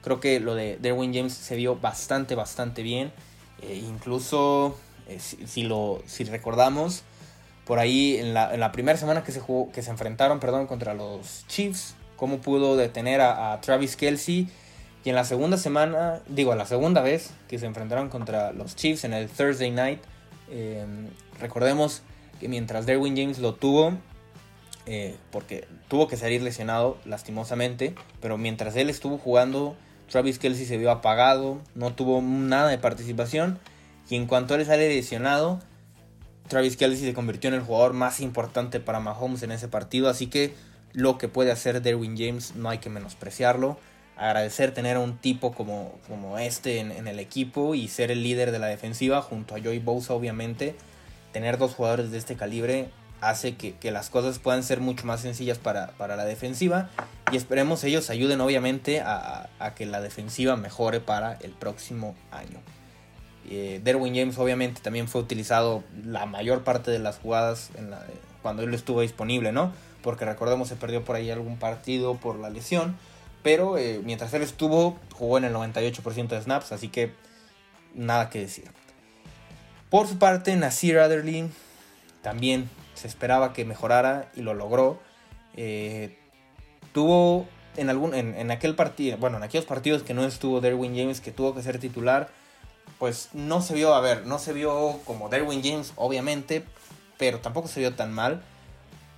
Creo 0.03 0.19
que 0.19 0.39
lo 0.39 0.53
de 0.53 0.77
Derwin 0.79 1.11
James 1.11 1.33
se 1.33 1.55
vio 1.55 1.77
bastante, 1.77 2.35
bastante 2.35 2.83
bien. 2.83 3.11
Eh, 3.63 3.83
incluso, 3.83 4.77
eh, 5.07 5.17
si, 5.19 5.63
lo, 5.63 6.03
si 6.05 6.23
recordamos, 6.23 7.01
por 7.65 7.79
ahí 7.79 8.17
en 8.17 8.35
la, 8.35 8.53
en 8.53 8.59
la 8.59 8.71
primera 8.71 8.99
semana 8.99 9.23
que 9.23 9.31
se, 9.31 9.39
jugó, 9.39 9.71
que 9.71 9.81
se 9.81 9.89
enfrentaron 9.89 10.39
perdón, 10.39 10.67
contra 10.67 10.93
los 10.93 11.47
Chiefs, 11.47 11.95
cómo 12.15 12.41
pudo 12.41 12.77
detener 12.77 13.21
a, 13.21 13.59
Travis 13.61 13.95
Kelsey. 13.95 14.47
Y 15.03 15.09
en 15.09 15.15
la 15.15 15.23
segunda 15.23 15.57
semana, 15.57 16.21
digo, 16.27 16.53
la 16.53 16.67
segunda 16.67 17.01
vez 17.01 17.31
que 17.47 17.57
se 17.57 17.65
enfrentaron 17.65 18.09
contra 18.09 18.51
los 18.51 18.75
Chiefs 18.75 19.03
en 19.03 19.13
el 19.13 19.29
Thursday 19.29 19.71
night, 19.71 19.99
em, 20.49 21.07
recordemos 21.39 22.01
que 22.39 22.47
mientras 22.47 22.85
Derwin 22.85 23.15
James 23.15 23.39
lo 23.39 23.55
tuvo, 23.55 23.97
eh, 24.85 25.15
porque 25.31 25.67
tuvo 25.87 26.07
que 26.07 26.17
salir 26.17 26.41
lesionado 26.41 26.97
lastimosamente, 27.05 27.95
pero 28.21 28.37
mientras 28.37 28.75
él 28.75 28.89
estuvo 28.89 29.17
jugando, 29.17 29.75
Travis 30.09 30.39
Kelsey 30.39 30.65
se 30.65 30.77
vio 30.77 30.91
apagado, 30.91 31.59
no 31.75 31.93
tuvo 31.93 32.21
nada 32.21 32.69
de 32.69 32.77
participación, 32.77 33.59
y 34.09 34.15
en 34.15 34.25
cuanto 34.27 34.55
él 34.55 34.65
sale 34.65 34.87
lesionado, 34.87 35.59
Travis 36.47 36.77
Kelsey 36.77 37.05
se 37.05 37.13
convirtió 37.13 37.49
en 37.49 37.55
el 37.55 37.61
jugador 37.61 37.93
más 37.93 38.21
importante 38.21 38.79
para 38.79 38.99
Mahomes 38.99 39.43
en 39.43 39.51
ese 39.51 39.67
partido, 39.67 40.09
así 40.09 40.27
que 40.27 40.53
lo 40.93 41.17
que 41.17 41.27
puede 41.27 41.51
hacer 41.51 41.81
Derwin 41.81 42.17
James 42.17 42.55
no 42.55 42.69
hay 42.69 42.77
que 42.77 42.89
menospreciarlo. 42.89 43.77
Agradecer 44.17 44.73
tener 44.73 44.97
a 44.97 44.99
un 44.99 45.17
tipo 45.17 45.53
como, 45.53 45.93
como 46.07 46.37
este 46.39 46.79
en, 46.79 47.07
el 47.07 47.19
equipo 47.19 47.75
y 47.75 47.87
ser 47.87 48.11
el 48.11 48.23
líder 48.23 48.51
de 48.51 48.59
la 48.59 48.67
defensiva 48.67 49.21
junto 49.21 49.55
a 49.55 49.59
Joey 49.61 49.79
Bosa 49.79 50.13
obviamente. 50.13 50.75
Tener 51.33 51.57
dos 51.57 51.75
jugadores 51.75 52.11
de 52.11 52.17
este 52.17 52.35
calibre 52.35 52.89
hace 53.21 53.55
que, 53.55 53.91
las 53.91 54.09
cosas 54.09 54.39
puedan 54.39 54.63
ser 54.63 54.79
mucho 54.79 55.05
más 55.05 55.21
sencillas 55.21 55.57
para, 55.57 55.93
la 55.99 56.25
defensiva 56.25 56.89
y 57.31 57.37
esperemos 57.37 57.83
ellos 57.83 58.09
ayuden 58.09 58.41
obviamente 58.41 59.01
a, 59.01 59.49
que 59.75 59.85
la 59.85 60.01
defensiva 60.01 60.55
mejore 60.55 60.99
para 60.99 61.33
el 61.41 61.51
próximo 61.51 62.15
año. 62.31 62.59
Eh, 63.49 63.79
Derwin 63.83 64.13
James 64.15 64.37
obviamente 64.37 64.81
también 64.81 65.07
fue 65.07 65.21
utilizado 65.21 65.83
la 66.05 66.25
mayor 66.25 66.63
parte 66.63 66.91
de 66.91 66.99
las 66.99 67.17
jugadas 67.17 67.69
cuando 68.41 68.63
él 68.63 68.73
estuvo 68.73 69.01
disponible, 69.01 69.51
¿no? 69.51 69.71
Porque 70.01 70.25
recordemos 70.25 70.67
se 70.67 70.75
perdió 70.75 71.03
por 71.03 71.15
ahí 71.15 71.31
algún 71.31 71.57
partido 71.57 72.15
por 72.15 72.37
la 72.39 72.49
lesión, 72.49 72.97
pero 73.47 73.77
eh, 73.77 74.01
mientras 74.03 74.33
él 74.33 74.41
estuvo 74.41 74.99
jugó 75.13 75.37
en 75.37 75.45
el 75.45 75.53
98% 75.53 76.27
de 76.27 76.41
snaps, 76.41 76.73
así 76.73 76.89
que 76.89 77.13
nada 77.95 78.29
que 78.29 78.39
decir. 78.39 78.65
Por 79.89 80.05
su 80.05 80.19
parte, 80.19 80.53
Nasir 80.57 80.99
Adderley 80.99 81.49
también 82.21 82.69
se 82.93 83.07
esperaba 83.07 83.53
que 83.53 83.63
mejorara 83.63 84.29
y 84.35 84.41
lo 84.41 84.53
logró. 84.53 84.99
Eh, 85.55 86.19
tuvo 86.91 87.47
en, 87.77 87.89
algún, 87.89 88.13
en, 88.15 88.51
aquel 88.51 88.75
partido, 88.75 89.15
bueno, 89.15 89.37
en 89.37 89.43
aquellos 89.43 89.65
partidos 89.65 90.03
que 90.03 90.13
no 90.13 90.25
estuvo 90.25 90.59
Derwin 90.59 90.93
James, 90.93 91.21
que 91.21 91.31
tuvo 91.31 91.55
que 91.55 91.63
ser 91.63 91.79
titular, 91.79 92.27
pues 92.99 93.29
no 93.31 93.61
se 93.61 93.75
vio, 93.75 93.93
a 93.93 94.01
ver, 94.01 94.25
no 94.25 94.39
se 94.39 94.51
vio 94.51 94.99
como 95.05 95.29
Derwin 95.29 95.63
James, 95.63 95.93
obviamente, 95.95 96.65
pero 97.17 97.39
tampoco 97.39 97.69
se 97.69 97.79
vio 97.79 97.95
tan 97.95 98.11
mal. 98.11 98.43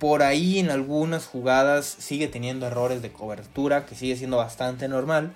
Por 0.00 0.22
ahí 0.22 0.58
en 0.58 0.70
algunas 0.70 1.26
jugadas 1.26 1.84
sigue 1.84 2.26
teniendo 2.26 2.66
errores 2.66 3.02
de 3.02 3.12
cobertura, 3.12 3.84
que 3.84 3.94
sigue 3.94 4.16
siendo 4.16 4.38
bastante 4.38 4.88
normal. 4.88 5.34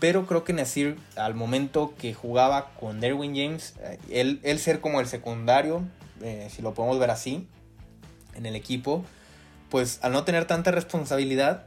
Pero 0.00 0.26
creo 0.26 0.42
que 0.42 0.54
Nasir, 0.54 0.96
al 1.16 1.34
momento 1.34 1.94
que 1.98 2.14
jugaba 2.14 2.70
con 2.80 2.98
Derwin 2.98 3.36
James, 3.36 3.74
eh, 3.80 3.98
él, 4.10 4.40
él 4.42 4.58
ser 4.58 4.80
como 4.80 5.00
el 5.00 5.06
secundario, 5.06 5.82
eh, 6.22 6.48
si 6.50 6.62
lo 6.62 6.72
podemos 6.72 6.98
ver 6.98 7.10
así, 7.10 7.46
en 8.34 8.46
el 8.46 8.56
equipo, 8.56 9.04
pues 9.68 9.98
al 10.00 10.12
no 10.12 10.24
tener 10.24 10.46
tanta 10.46 10.70
responsabilidad, 10.70 11.66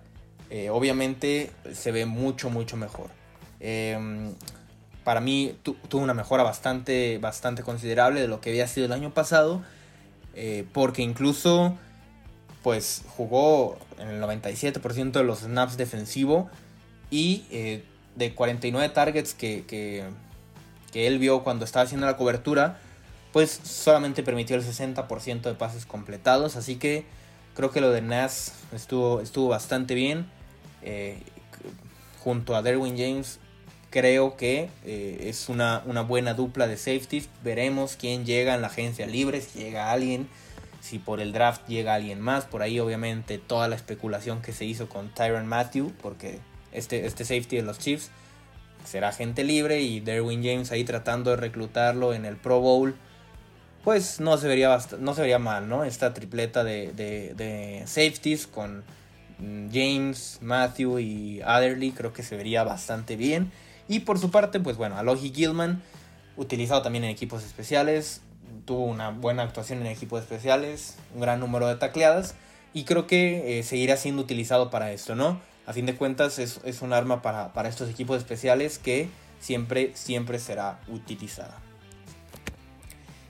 eh, 0.50 0.72
obviamente 0.72 1.52
se 1.72 1.92
ve 1.92 2.08
mucho, 2.08 2.50
mucho 2.50 2.78
mejor. 2.78 3.12
Em, 3.60 4.34
para 5.04 5.22
mí 5.22 5.56
tuvo 5.62 6.02
una 6.02 6.16
mejora 6.16 6.42
bastante, 6.42 7.20
bastante 7.20 7.62
considerable 7.62 8.22
de 8.22 8.28
lo 8.28 8.42
que 8.42 8.50
había 8.50 8.68
sido 8.68 8.88
el 8.88 8.92
año 8.92 9.14
pasado, 9.14 9.62
porque 10.72 11.02
incluso 11.02 11.78
pues 12.64 13.04
jugó 13.16 13.78
en 13.98 14.10
el 14.10 14.22
97% 14.22 15.12
de 15.12 15.24
los 15.24 15.40
snaps 15.40 15.78
defensivo 15.78 16.50
y 17.10 17.46
eh, 17.52 17.84
de 18.16 18.34
49 18.34 18.90
targets 18.90 19.34
que, 19.34 19.66
que, 19.66 20.04
él 20.94 21.20
vio 21.20 21.44
cuando 21.44 21.66
estaba 21.66 21.86
haciendo 21.86 22.08
la 22.08 22.18
cobertura, 22.18 22.80
pues 23.32 23.52
solamente 23.64 24.24
permitió 24.24 24.56
el 24.56 24.64
60% 24.64 25.42
de 25.42 25.54
pases 25.54 25.86
completados. 25.86 26.56
Así 26.56 26.76
que 26.76 27.06
creo 27.56 27.72
que 27.72 27.80
lo 27.80 27.92
de 27.92 28.02
Nas 28.02 28.54
estuvo, 28.74 29.22
estuvo 29.22 29.50
bastante 29.50 29.94
bien. 29.94 30.28
Eh, 30.82 31.22
junto 32.24 32.56
a 32.56 32.62
Derwin 32.62 32.98
James, 32.98 33.40
creo 33.90 34.36
que 34.36 34.70
eh, 34.86 35.26
es 35.28 35.50
una, 35.50 35.84
una, 35.86 36.02
buena 36.02 36.34
dupla 36.34 36.68
de 36.68 36.78
safeties. 36.78 37.30
Veremos 37.44 37.96
quién 37.96 38.26
llega 38.26 38.56
en 38.56 38.62
la 38.62 38.68
agencia 38.68 39.06
libre, 39.06 39.42
si 39.42 39.60
llega 39.60 39.92
alguien, 39.92 40.28
si 40.80 41.00
por 41.00 41.20
el 41.22 41.32
draft 41.34 41.68
llega 41.68 41.94
alguien 41.94 42.22
más. 42.22 42.46
Por 42.46 42.62
ahí, 42.62 42.80
obviamente, 42.80 43.38
toda 43.38 43.68
la 43.68 43.76
especulación 43.76 44.42
que 44.42 44.54
se 44.54 44.66
hizo 44.66 44.90
con 44.90 45.14
Tyron 45.14 45.48
Matthew, 45.48 45.94
porque 46.02 46.40
este, 46.72 47.06
este 47.06 47.26
safety 47.26 47.58
de 47.58 47.64
los 47.64 47.80
Chiefs 47.80 48.12
será 48.86 49.12
gente 49.12 49.44
libre 49.44 49.82
y 49.82 50.00
Derwin 50.00 50.44
James 50.44 50.72
ahí 50.72 50.84
tratando 50.84 51.32
de 51.32 51.36
reclutarlo 51.36 52.14
en 52.14 52.26
el 52.26 52.38
Pro 52.38 52.62
Bowl 52.62 52.96
pues 53.84 54.20
no 54.20 54.38
se 54.38 54.48
vería, 54.48 54.78
no 55.00 55.14
se 55.14 55.22
vería 55.22 55.40
mal, 55.40 55.70
¿no? 55.70 55.84
Esta 55.84 56.14
tripleta 56.14 56.64
de, 56.64 56.92
de, 56.94 57.84
safeties 57.86 58.48
con 58.48 58.84
mm, 59.40 59.70
James, 59.72 60.40
Matthew 60.42 61.00
y 61.00 61.42
Adderley 61.42 61.92
creo 61.92 62.14
que 62.14 62.24
se 62.24 62.36
vería 62.36 62.64
bastante 62.64 63.16
bien. 63.16 63.52
Y 63.88 64.02
por 64.02 64.20
su 64.20 64.32
parte, 64.32 64.60
pues 64.60 64.78
bueno, 64.78 64.98
Alohi 64.98 65.32
Gilman, 65.34 65.82
utilizado 66.38 66.82
también 66.82 67.06
en 67.06 67.10
equipos 67.10 67.44
especiales, 67.44 68.22
tuvo 68.66 68.86
una 68.86 69.10
buena 69.10 69.44
actuación 69.44 69.82
en 69.82 69.88
equipos 69.88 70.22
especiales, 70.22 70.98
un 71.14 71.22
gran 71.22 71.40
número 71.40 71.68
de 71.68 71.76
tacleadas 71.76 72.36
y 72.74 72.84
creo 72.84 73.08
que 73.08 73.60
eh, 73.60 73.64
seguirá 73.64 73.98
siendo 73.98 74.22
utilizado 74.22 74.70
para 74.70 74.92
esto, 74.92 75.16
¿no? 75.16 75.42
A 75.66 75.74
fin 75.74 75.86
de 75.86 75.96
cuentas 75.96 76.40
es, 76.40 76.60
es 76.64 76.82
un 76.82 76.94
arma 76.94 77.22
para, 77.22 77.54
para 77.54 77.70
estos 77.70 77.90
equipos 77.90 78.18
especiales 78.18 78.80
que 78.80 79.10
siempre, 79.40 79.92
siempre 79.96 80.40
será 80.40 80.80
utilizada. 80.88 81.58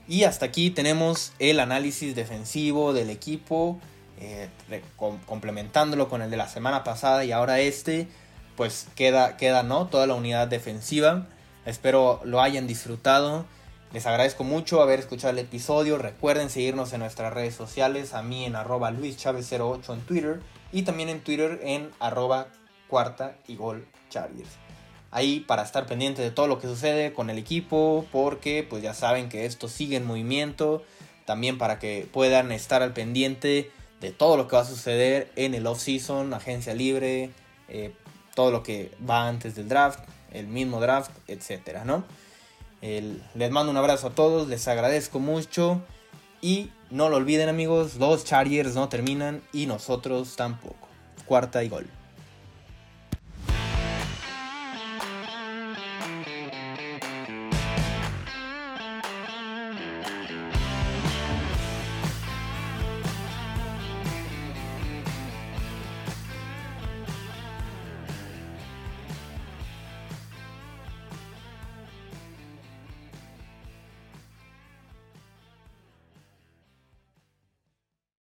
Y 0.08 0.24
hasta 0.24 0.46
aquí 0.46 0.70
tenemos 0.70 1.32
el 1.38 1.60
análisis 1.60 2.16
defensivo 2.16 2.92
del 2.92 3.10
equipo, 3.10 3.78
eh, 4.18 4.48
complementándolo 5.26 6.08
con 6.08 6.20
el 6.20 6.30
de 6.30 6.36
la 6.36 6.48
semana 6.48 6.82
pasada 6.82 7.24
y 7.24 7.32
ahora 7.32 7.60
este, 7.60 8.08
pues 8.56 8.88
queda, 8.96 9.36
queda 9.36 9.62
¿no? 9.62 9.86
toda 9.86 10.06
la 10.06 10.14
unidad 10.14 10.48
defensiva. 10.48 11.28
Espero 11.64 12.20
lo 12.24 12.40
hayan 12.40 12.66
disfrutado. 12.66 13.46
Les 13.92 14.06
agradezco 14.06 14.44
mucho 14.44 14.82
haber 14.82 15.00
escuchado 15.00 15.32
el 15.32 15.38
episodio. 15.38 15.98
Recuerden 15.98 16.50
seguirnos 16.50 16.92
en 16.92 17.00
nuestras 17.00 17.32
redes 17.32 17.54
sociales. 17.54 18.14
A 18.14 18.22
mí 18.22 18.44
en 18.44 18.56
arroba 18.56 18.92
luischavez08 18.92 19.94
en 19.94 20.00
Twitter. 20.02 20.40
Y 20.72 20.82
también 20.82 21.08
en 21.08 21.20
Twitter 21.20 21.60
en 21.64 21.90
arroba 21.98 22.48
cuarta 22.88 23.36
y 23.48 23.56
gol 23.56 23.86
Chargers 24.08 24.58
ahí 25.10 25.40
para 25.40 25.62
estar 25.62 25.86
pendiente 25.86 26.22
de 26.22 26.30
todo 26.30 26.46
lo 26.46 26.58
que 26.58 26.66
sucede 26.66 27.12
con 27.12 27.30
el 27.30 27.38
equipo, 27.38 28.06
porque 28.12 28.66
pues 28.68 28.82
ya 28.82 28.94
saben 28.94 29.28
que 29.28 29.46
esto 29.46 29.68
sigue 29.68 29.96
en 29.96 30.06
movimiento, 30.06 30.82
también 31.24 31.58
para 31.58 31.78
que 31.78 32.08
puedan 32.12 32.52
estar 32.52 32.82
al 32.82 32.92
pendiente 32.92 33.70
de 34.00 34.12
todo 34.12 34.36
lo 34.36 34.48
que 34.48 34.56
va 34.56 34.62
a 34.62 34.66
suceder 34.66 35.30
en 35.36 35.54
el 35.54 35.66
off-season, 35.66 36.32
agencia 36.32 36.74
libre, 36.74 37.30
eh, 37.68 37.92
todo 38.34 38.50
lo 38.50 38.62
que 38.62 38.92
va 39.08 39.28
antes 39.28 39.54
del 39.54 39.68
draft, 39.68 40.00
el 40.32 40.46
mismo 40.46 40.80
draft, 40.80 41.10
etcétera, 41.26 41.84
¿no? 41.84 42.04
Les 42.82 43.50
mando 43.50 43.70
un 43.70 43.76
abrazo 43.76 44.08
a 44.08 44.10
todos, 44.10 44.48
les 44.48 44.66
agradezco 44.68 45.18
mucho 45.18 45.80
y 46.40 46.70
no 46.90 47.08
lo 47.08 47.16
olviden 47.16 47.48
amigos, 47.48 47.96
los 47.96 48.24
Chargers 48.24 48.74
no 48.74 48.88
terminan 48.88 49.42
y 49.52 49.66
nosotros 49.66 50.36
tampoco. 50.36 50.88
Cuarta 51.26 51.62
y 51.62 51.68
gol. 51.68 51.86